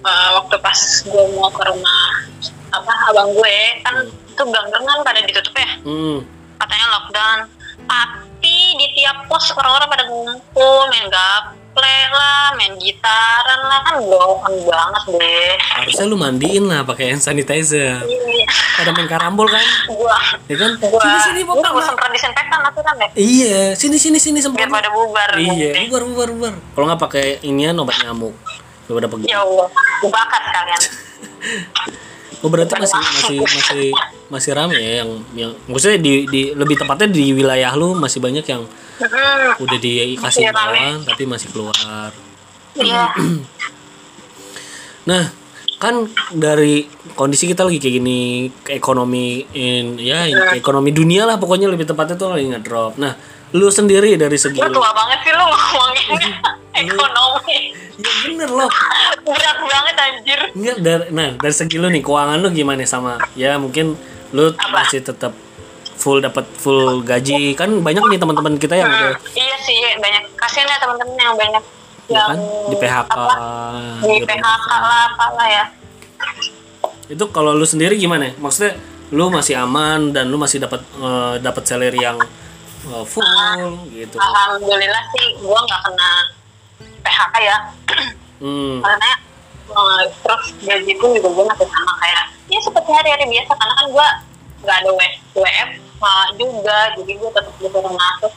eh, 0.02 0.28
waktu 0.34 0.58
pas 0.58 0.78
gue 1.06 1.24
mau 1.38 1.50
ke 1.54 1.62
rumah 1.70 2.02
apa 2.74 2.92
abang 3.14 3.30
gue 3.30 3.58
kan 3.86 3.94
itu 4.10 4.42
gang-gangan 4.42 4.98
pada 5.06 5.22
ditutup 5.22 5.54
ya. 5.54 5.70
Hmm. 5.86 6.18
Katanya 6.58 6.86
lockdown. 6.98 7.38
Tapi 7.86 8.35
di 8.76 8.86
tiap 8.92 9.26
pos 9.26 9.50
orang-orang 9.52 9.88
pada 9.88 10.04
ngumpul 10.06 10.78
main 10.88 11.06
gaple 11.08 11.96
lah 12.12 12.54
main 12.54 12.72
gitaran 12.76 13.60
lah. 13.64 13.80
Kan 13.82 13.96
bohong 14.04 14.56
banget 14.62 15.02
deh. 15.16 15.54
Harusnya 15.60 16.04
lu 16.04 16.16
mandiin 16.16 16.64
lah 16.64 16.84
pakai 16.84 17.12
hand 17.12 17.22
sanitizer. 17.22 18.00
Iya. 18.00 18.46
pada 18.76 18.92
main 18.92 19.08
karambol 19.08 19.48
kan? 19.48 19.64
Gua. 19.88 20.16
Ya 20.46 20.56
kan? 20.60 20.70
Gua. 20.78 21.00
Sini 21.00 21.18
sini 21.24 21.40
bapak 21.42 21.70
gua 21.72 21.82
semprot 21.82 22.10
disinfektan 22.12 22.60
aku 22.62 22.80
kan 22.80 22.94
deh. 22.96 23.10
Iya. 23.16 23.72
Sini 23.72 23.96
sini 23.96 24.20
sini 24.20 24.38
biar 24.38 24.46
semprot 24.46 24.68
pada 24.68 24.88
bubar 24.92 25.30
iya 25.36 25.72
Gua- 25.88 26.00
bubar 26.00 26.02
bubar 26.04 26.28
bubar. 26.30 26.54
Kalau 26.76 26.84
nggak 26.92 27.00
pakai 27.00 27.26
inian 27.42 27.76
obat 27.76 27.96
nyamuk. 28.04 28.36
Lu 28.86 28.94
udah 28.94 29.10
pergi 29.10 29.26
ya 29.26 29.42
Allah 29.42 29.66
bakar 30.06 30.40
sekalian 30.46 30.82
Oh 32.44 32.48
berarti 32.52 32.78
masih 32.78 32.94
masih 32.94 33.38
masih 33.42 33.90
masih 34.26 34.52
rame 34.52 34.74
ya 34.74 34.92
yang 35.00 35.10
yang 35.34 35.52
maksudnya 35.64 35.96
di 35.96 36.26
di 36.26 36.40
lebih 36.52 36.76
tepatnya 36.76 37.08
di 37.08 37.30
wilayah 37.30 37.72
lu 37.72 37.94
masih 37.94 38.18
banyak 38.18 38.42
yang 38.44 38.64
Hmm, 38.96 39.60
udah 39.60 39.76
dikasih 39.76 40.40
Iya, 40.40 40.50
imbauan 40.50 41.04
tapi 41.04 41.22
masih 41.24 41.52
keluar. 41.52 42.08
iya 42.74 43.12
Nah, 45.06 45.22
kan 45.76 45.94
dari 46.32 46.82
kondisi 47.12 47.44
kita 47.44 47.62
lagi 47.62 47.76
kayak 47.76 47.94
gini, 47.94 48.20
ekonomi 48.66 49.44
in 49.52 49.94
ya 49.96 50.24
in- 50.24 50.56
ekonomi 50.56 50.90
dunia 50.90 51.22
lah 51.22 51.36
pokoknya 51.36 51.68
lebih 51.68 51.84
tepatnya 51.84 52.16
tuh 52.16 52.32
lagi 52.32 52.48
ngedrop. 52.48 52.96
Nah, 52.96 53.14
lu 53.52 53.68
sendiri 53.68 54.16
dari 54.16 54.34
segi 54.34 54.56
lu 54.56 54.72
tua 54.72 54.90
banget 54.90 55.18
sih 55.22 55.30
lu 55.30 55.44
ngomongin 55.44 56.32
ekonomi 56.74 57.58
ya 57.96 58.10
bener 58.26 58.50
loh. 58.50 58.70
berat 59.22 59.58
banget 59.58 59.94
anjir 59.96 60.40
Enggak 60.52 60.76
dari 60.78 61.04
nah 61.10 61.28
dari 61.32 61.54
segi 61.54 61.76
lu 61.76 61.86
nih 61.86 62.02
keuangan 62.02 62.36
lu 62.36 62.50
gimana 62.50 62.82
sama 62.82 63.16
ya 63.32 63.54
mungkin 63.54 63.94
lu 64.36 64.52
Apa? 64.52 64.84
masih 64.84 65.00
tetap 65.00 65.32
full 65.96 66.20
dapat 66.20 66.44
full 66.60 67.00
gaji. 67.00 67.56
Kan 67.56 67.80
banyak 67.80 68.04
nih 68.04 68.18
teman-teman 68.20 68.60
kita 68.60 68.76
yang 68.76 68.92
udah 68.92 69.16
Hmm, 69.16 69.32
iya 69.32 69.56
sih 69.64 69.80
banyak. 69.96 70.22
Kasihan 70.36 70.68
ya 70.68 70.76
teman-teman 70.78 71.16
yang 71.16 71.34
banyak 71.40 71.64
ya 72.06 72.14
yang 72.14 72.28
kan? 72.30 72.38
Di 72.70 72.76
PHK 72.78 73.16
di 74.04 74.08
gitu. 74.20 74.26
PHK 74.28 74.68
lah 74.70 75.00
apalah 75.10 75.48
ya. 75.48 75.64
Itu 77.08 77.24
kalau 77.32 77.56
lu 77.56 77.66
sendiri 77.66 77.96
gimana? 77.96 78.30
Maksudnya 78.36 78.78
lu 79.14 79.30
masih 79.30 79.54
aman 79.58 80.10
dan 80.10 80.28
lu 80.28 80.36
masih 80.38 80.58
dapat 80.62 80.82
eh, 80.82 81.34
dapat 81.40 81.62
salary 81.64 81.98
yang 82.02 82.18
eh, 82.92 83.04
full 83.06 83.24
gitu. 83.90 84.16
Alhamdulillah 84.20 85.02
sih 85.16 85.26
gua 85.42 85.58
nggak 85.64 85.80
kena 85.80 86.10
PHK 87.02 87.34
ya. 87.42 87.58
Hmm. 88.36 88.84
karena 88.84 89.10
eh, 89.72 90.02
terus 90.20 90.44
gaji 90.60 90.92
pun 91.00 91.08
juga 91.16 91.28
gue 91.32 91.44
masih 91.48 91.68
sama 91.72 91.92
kayak 92.04 92.24
ya 92.52 92.58
seperti 92.60 92.90
hari-hari 92.92 93.24
biasa. 93.32 93.52
Karena 93.56 93.74
kan 93.74 93.86
gue 93.88 94.08
nggak 94.66 94.78
ada 94.82 94.90
W- 94.90 95.18
WFH 95.38 96.04
juga 96.34 96.78
jadi 96.98 97.12
gue 97.14 97.30
tetap 97.30 97.54
disuruh 97.62 97.94
masuk. 97.94 98.32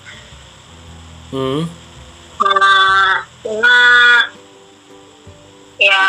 Hmm. 1.30 1.62
nah, 2.42 3.22
cuma 3.46 3.76
ya 5.78 6.02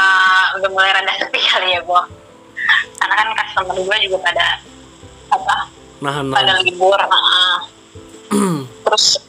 udah 0.57 0.69
mulai 0.73 0.93
rada 0.97 1.13
sepi 1.21 1.41
kali 1.41 1.77
ya 1.77 1.81
gue 1.85 2.03
karena 3.01 3.15
kan 3.17 3.29
customer 3.37 3.77
gue 3.77 3.97
juga 4.09 4.17
pada 4.25 4.47
apa 5.33 5.57
nahan 6.01 6.25
pada 6.33 6.57
nahan 6.57 6.65
libur 6.65 6.97
nah, 6.97 7.59
terus 8.87 9.21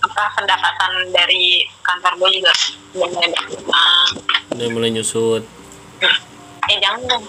apa 0.00 0.22
pendapatan 0.38 0.92
dari 1.10 1.66
kantor 1.82 2.12
gue 2.20 2.42
juga 2.42 2.52
udah 2.94 3.08
mulai 3.10 3.28
berkurang 3.30 4.08
udah 4.50 4.68
mulai 4.76 4.90
nyusut. 4.92 5.40
Eh 6.68 6.76
jangan 6.84 7.00
dong. 7.06 7.24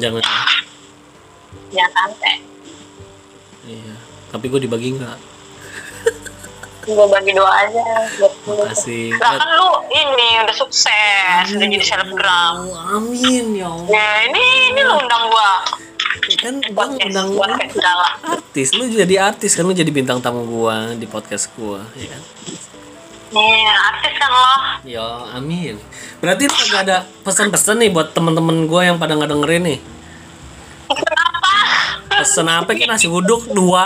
Jangan 0.00 0.22
ya. 1.72 1.86
sampai 1.92 2.34
iya 3.66 3.94
tapi 4.30 4.52
gue 4.52 4.60
dibagi 4.68 4.98
nggak? 4.98 5.18
Gue 6.86 7.06
bagi 7.10 7.34
doa 7.34 7.50
aja. 7.66 7.82
Makasih. 8.46 9.10
lah 9.18 9.34
kan 9.42 9.50
lu 9.58 9.70
ini 9.90 10.28
udah 10.46 10.54
sukses 10.54 11.44
udah 11.50 11.66
jadi 11.66 11.82
selebgram. 11.82 12.62
amin 12.94 13.58
ya 13.58 13.66
Allah. 13.66 13.90
Ya 13.90 14.08
ini 14.30 14.44
ini 14.70 14.80
lu 14.86 14.94
undang 14.94 15.24
gua. 15.26 15.66
Kan 16.38 16.62
bang 16.62 16.94
podcast 16.94 17.06
undang 17.10 17.28
kayak 17.58 17.72
segala. 17.74 18.08
Artis 18.22 18.68
lu 18.78 18.86
jadi 18.86 19.14
artis 19.18 19.58
kan 19.58 19.66
lu 19.66 19.74
jadi 19.74 19.90
bintang 19.90 20.22
tamu 20.22 20.46
gua 20.46 20.94
di 20.94 21.10
podcast 21.10 21.50
gua 21.58 21.82
ya 21.98 22.06
kan? 22.06 22.22
Nih 23.34 23.66
artis 23.66 24.14
kan 24.14 24.30
lo. 24.30 24.56
Ya 24.86 25.06
amin. 25.34 25.82
Berarti 26.22 26.46
lu 26.46 26.54
kagak 26.54 26.80
ada 26.86 26.96
pesan-pesan 27.26 27.82
nih 27.82 27.90
buat 27.90 28.14
temen-temen 28.14 28.70
gua 28.70 28.86
yang 28.86 29.02
pada 29.02 29.18
nggak 29.18 29.34
dengerin 29.34 29.64
nih 29.74 29.80
pesen 32.20 32.48
apa 32.48 32.70
kan 32.72 32.88
nasi 32.92 33.06
uduk 33.06 33.50
dua. 33.52 33.84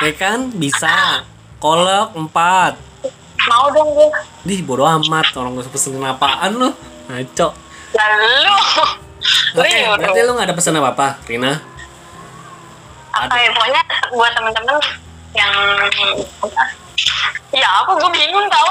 Ya 0.00 0.12
kan? 0.16 0.52
Bisa. 0.52 1.24
Kolak 1.60 2.16
empat. 2.16 2.76
Mau 3.48 3.72
dong 3.72 3.96
gue 3.96 4.08
Dih 4.44 4.60
bodo 4.64 4.84
amat. 4.84 5.32
Orang 5.36 5.60
gak 5.60 5.72
pesen 5.72 6.00
apaan 6.00 6.56
lu. 6.56 6.70
Ngaco. 7.08 7.48
Lalu. 7.92 8.56
Oke, 9.58 9.68
Lu 9.84 9.92
berarti 10.00 10.20
lu 10.24 10.32
gak 10.32 10.46
ada 10.48 10.54
pesan 10.56 10.78
apa-apa, 10.80 11.20
Rina? 11.28 11.60
apa 13.10 13.34
ya 13.36 13.50
pokoknya 13.52 13.82
buat 14.14 14.32
temen-temen 14.38 14.78
yang 15.34 15.52
ya 17.50 17.68
apa 17.82 17.90
gue 17.98 18.10
bingung 18.14 18.46
tau. 18.46 18.70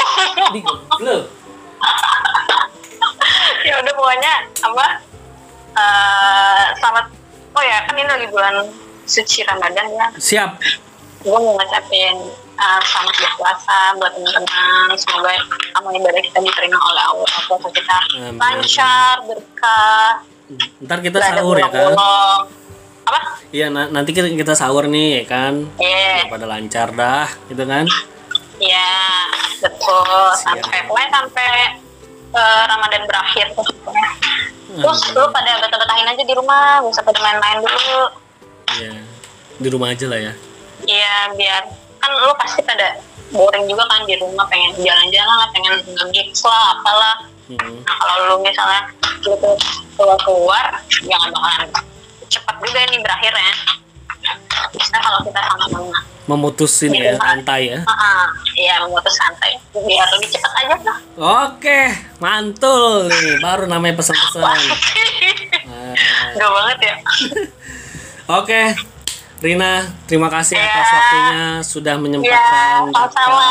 Di, 0.56 0.62
lu. 1.04 1.18
ya 3.68 3.74
udah 3.84 3.94
pokoknya 3.94 4.34
apa 4.64 4.86
eh 5.76 6.66
selamat 6.80 7.06
oh 7.60 7.66
ya 7.66 7.84
kan 7.84 7.92
ini 7.94 8.08
lagi 8.08 8.28
bulan 8.30 8.56
suci 9.04 9.44
Ramadan 9.44 9.92
ya 9.92 10.08
Siap. 10.16 10.52
gue 11.20 11.36
mau 11.36 11.52
ngucapin 11.52 12.16
uh, 12.56 12.80
selamat 12.82 13.16
berpuasa 13.20 13.78
buat 14.00 14.16
teman-teman 14.16 14.96
semoga 14.96 15.36
amal 15.76 15.92
ibadah 15.92 16.24
kita 16.24 16.40
diterima 16.40 16.80
oleh 16.80 17.04
Allah 17.06 17.28
puasa 17.44 17.68
kita 17.70 17.98
Amin. 18.18 18.40
lancar 18.40 19.16
berkah 19.28 20.24
Ntar 20.80 21.04
kita 21.04 21.20
sahur 21.20 21.60
ya 21.60 21.68
kan? 21.68 21.94
apa 23.06 23.20
Iya, 23.50 23.68
na- 23.68 23.90
nanti 23.92 24.14
kita, 24.14 24.30
kita 24.32 24.54
sahur 24.56 24.88
nih 24.88 25.22
ya 25.22 25.26
kan? 25.28 25.54
iya 25.78 26.24
Pada 26.26 26.48
lancar 26.48 26.90
dah, 26.90 27.28
gitu 27.46 27.68
kan? 27.68 27.84
iya 28.58 29.28
betul 29.60 30.08
Siap. 30.32 30.56
sampai 30.64 30.80
pokoknya 30.88 31.10
sampai 31.12 31.50
uh, 32.32 32.64
Ramadan 32.68 33.04
berakhir 33.06 33.46
tuh 33.54 33.66
pokoknya. 33.66 34.12
terus 34.70 35.02
lu 35.12 35.26
pada 35.34 35.52
betah-betahin 35.60 36.08
aja 36.08 36.24
di 36.24 36.34
rumah 36.38 36.80
usah 36.86 37.02
pada 37.02 37.20
main-main 37.20 37.60
dulu 37.62 38.02
Iya. 38.78 39.02
Di 39.60 39.68
rumah 39.74 39.90
aja 39.92 40.06
lah 40.06 40.20
ya. 40.22 40.34
Iya 40.86 41.34
biar 41.34 41.62
kan 42.00 42.12
lu 42.16 42.32
pasti 42.38 42.62
pada 42.64 43.02
boring 43.30 43.66
juga 43.66 43.84
kan 43.90 44.06
di 44.06 44.16
rumah 44.18 44.46
pengen 44.48 44.72
jalan-jalan 44.78 45.36
lah 45.36 45.50
pengen 45.52 45.74
nge-gigs 45.86 46.42
lah 46.46 46.78
apalah 46.80 47.18
Hmm. 47.50 47.82
nah 47.82 47.96
kalau 47.98 48.16
lu 48.30 48.36
misalnya 48.46 48.94
gitu 49.26 49.50
keluar-keluar 49.98 50.70
ya 51.02 51.18
nggak 51.18 51.34
bakalan 51.34 51.66
cepat 52.30 52.56
juga 52.62 52.80
ini 52.86 53.02
berakhirnya 53.02 53.52
bisa 54.70 54.96
kalau 54.96 55.20
kita 55.24 55.40
sama-sama 55.42 55.92
Memutusin 56.26 56.94
ya, 56.94 57.18
rantai 57.18 57.74
ya. 57.74 57.82
Ah, 57.84 58.30
iya 58.54 58.78
memutus 58.80 59.14
santai 59.14 59.58
biar 59.74 60.06
lebih 60.14 60.30
cepat 60.30 60.52
aja 60.56 60.76
lah 60.78 60.98
Oke, 61.48 61.90
mantul 62.18 63.10
nih. 63.10 63.38
Baru 63.40 63.66
namanya 63.66 63.98
pesan-pesan. 63.98 64.46
Nah, 65.70 65.94
Gak 66.36 66.50
banget 66.50 66.78
ya 66.82 66.96
Oke, 68.38 68.62
Rina, 69.40 69.74
terima 70.06 70.28
kasih 70.28 70.54
Iya. 70.54 70.66
atas 70.68 70.88
waktunya 70.92 71.42
sudah 71.62 71.94
Iya 71.94 72.02
menyempatkan. 72.02 72.80
sama-sama 72.88 73.50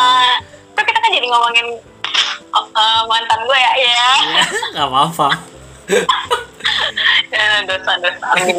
Kok 0.73 0.85
kita 0.85 0.99
kan 0.99 1.11
jadi 1.11 1.27
ngomongin 1.27 1.67
uh, 2.53 3.03
mantan 3.05 3.41
gue 3.43 3.59
ya 3.59 3.73
Iya 3.75 4.07
Ya, 4.33 4.45
nggak 4.73 4.87
apa-apa. 4.87 5.29
Ya, 7.29 7.63
dosa-dosa 7.65 8.29
Oke. 8.35 8.55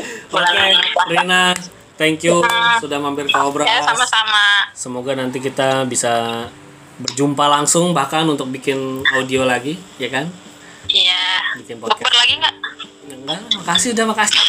Rina, 1.08 1.54
thank 2.00 2.24
you 2.24 2.40
sudah 2.80 2.98
mampir 2.98 3.28
ke 3.28 3.36
Obras. 3.36 3.68
Ya 3.68 3.84
sama-sama. 3.84 4.72
Semoga 4.72 5.12
nanti 5.20 5.44
kita 5.44 5.84
bisa 5.84 6.48
berjumpa 7.04 7.44
langsung 7.52 7.92
bahkan 7.92 8.24
untuk 8.24 8.48
bikin 8.48 9.04
audio 9.20 9.44
lagi, 9.44 9.76
ya 10.00 10.08
kan? 10.08 10.32
Iya. 10.88 11.60
Bikin 11.60 11.84
podcast. 11.84 12.08
Bukber 12.08 12.16
lagi 12.16 12.34
nggak? 12.40 12.56
Enggak, 13.10 13.40
makasih 13.60 13.92
udah 13.92 14.06
makasih. 14.16 14.40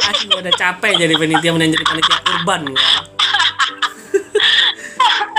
Makasih 0.00 0.24
gua 0.32 0.40
udah 0.40 0.54
capek 0.56 0.92
jadi 0.96 1.14
panitia 1.20 1.52
dan 1.52 1.68
jadi 1.68 1.84
panitia 1.84 2.16
urban 2.32 2.60
ya. 2.72 2.80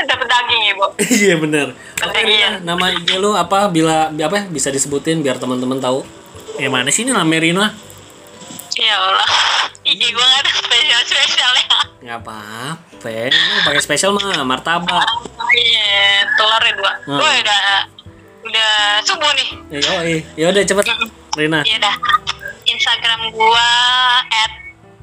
Dapat 0.01 0.27
daging 0.27 0.61
ya, 0.65 0.73
Bu. 0.75 0.85
Iya 1.01 1.35
bener. 1.37 1.67
Oke, 2.01 2.19
Iya. 2.25 2.57
Rina, 2.57 2.73
nama 2.73 2.85
IG 2.89 3.09
lu 3.21 3.37
apa? 3.37 3.69
Bila 3.69 4.09
apa 4.09 4.35
ya, 4.35 4.43
bisa 4.49 4.73
disebutin 4.73 5.21
biar 5.21 5.37
teman-teman 5.37 5.77
tahu. 5.77 6.01
Ya 6.57 6.67
mana 6.67 6.89
sih 6.89 7.05
ini 7.05 7.13
nama 7.13 7.29
Rina? 7.29 7.71
Ya 8.81 8.97
Allah. 8.97 9.29
Iji 9.85 10.07
gue 10.09 10.25
nggak 10.25 10.41
ada 10.41 10.51
spesial-spesialnya. 10.57 11.77
Nggak 12.01 12.17
apa-apa. 12.25 13.09
Lu 13.29 13.59
pakai 13.61 13.81
spesial 13.85 14.17
mah 14.17 14.41
martabak. 14.41 15.05
Iya, 15.53 16.25
telur 16.33 16.63
ya 16.65 16.73
dua. 16.73 16.93
Hmm. 17.05 17.19
Gue 17.21 17.31
udah 17.45 17.61
udah 18.41 18.71
subuh 19.05 19.31
nih. 19.37 19.49
Yo, 19.69 19.93
ya 20.33 20.45
udah 20.49 20.63
cepet 20.65 20.85
Rina. 21.37 21.61
Iya 21.61 21.77
dah. 21.77 21.95
Instagram 22.65 23.29
gua 23.37 23.69
at 24.33 24.53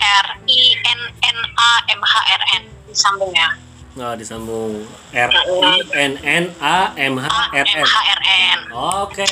r 0.03 0.27
i 0.51 0.61
n 0.75 1.01
n 1.23 1.39
a 1.55 1.73
m 1.87 2.01
h 2.03 2.15
r 2.19 2.43
n 2.59 2.63
disambung 2.91 3.31
ya. 3.31 3.55
Oh, 3.99 4.15
disambung 4.15 4.87
R 5.11 5.31
I 5.35 5.83
N 5.91 6.13
N 6.23 6.45
A 6.63 6.95
M 6.95 7.19
H 7.19 7.27
R 7.51 7.67
N. 7.67 7.83
H 7.83 7.95
R 7.99 8.21
N. 8.55 8.59
Oke. 8.71 9.27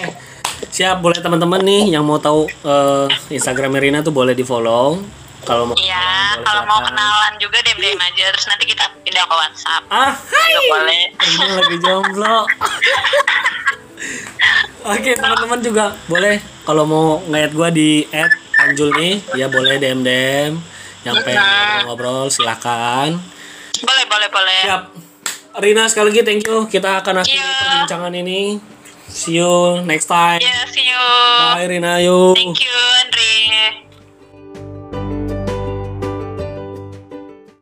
Siap, 0.76 1.00
boleh 1.00 1.16
teman-teman 1.24 1.64
nih 1.64 1.96
yang 1.96 2.04
mau 2.04 2.20
tahu 2.20 2.44
eh, 2.44 3.08
Instagram 3.32 3.80
Rina 3.80 4.04
tuh 4.04 4.12
boleh 4.12 4.36
di-follow. 4.36 5.00
Kalau 5.40 5.72
mau 5.72 5.72
Iya, 5.72 6.36
kalau 6.44 6.68
mau 6.68 6.84
kenalan 6.84 7.32
juga 7.40 7.64
DM 7.64 7.80
DM 7.80 7.96
aja 7.96 8.28
terus 8.28 8.44
nanti 8.44 8.68
kita 8.68 8.84
pindah 9.00 9.24
ke 9.24 9.34
WhatsApp. 9.40 9.82
Ah, 9.88 10.12
hai. 10.12 10.52
Juga 10.52 10.60
boleh. 10.76 11.02
Rina 11.16 11.46
lagi 11.56 11.76
jomblo. 11.80 12.38
Oke, 14.92 15.16
teman-teman 15.16 15.58
juga 15.64 15.96
boleh 16.12 16.44
kalau 16.68 16.84
mau 16.84 17.24
ngeliat 17.24 17.56
gua 17.56 17.72
di 17.72 18.04
@anjul 18.60 18.92
nih, 19.00 19.24
ya 19.32 19.48
boleh 19.48 19.80
DM 19.80 20.04
DM 20.04 20.52
yang 21.08 21.16
pengen 21.24 21.88
ngobrol 21.88 22.28
silakan. 22.28 23.16
Boleh, 23.80 24.04
boleh, 24.04 24.28
boleh. 24.28 24.60
Siap. 24.68 24.82
Rina 25.56 25.88
sekali 25.88 26.12
lagi 26.12 26.20
thank 26.20 26.44
you. 26.44 26.68
Kita 26.68 27.00
akan 27.00 27.24
akhiri 27.24 27.40
Iya. 27.40 27.48
perbincangan 27.64 28.12
ini. 28.12 28.75
See 29.08 29.36
you 29.36 29.82
next 29.84 30.06
time. 30.06 30.40
Ya, 30.40 30.66
see 30.70 30.86
you. 30.86 30.98
Bye 31.54 31.66
Rina, 31.66 32.00
yuk. 32.00 32.36
Thank 32.36 32.60
you, 32.60 32.74
Andre. 33.04 33.85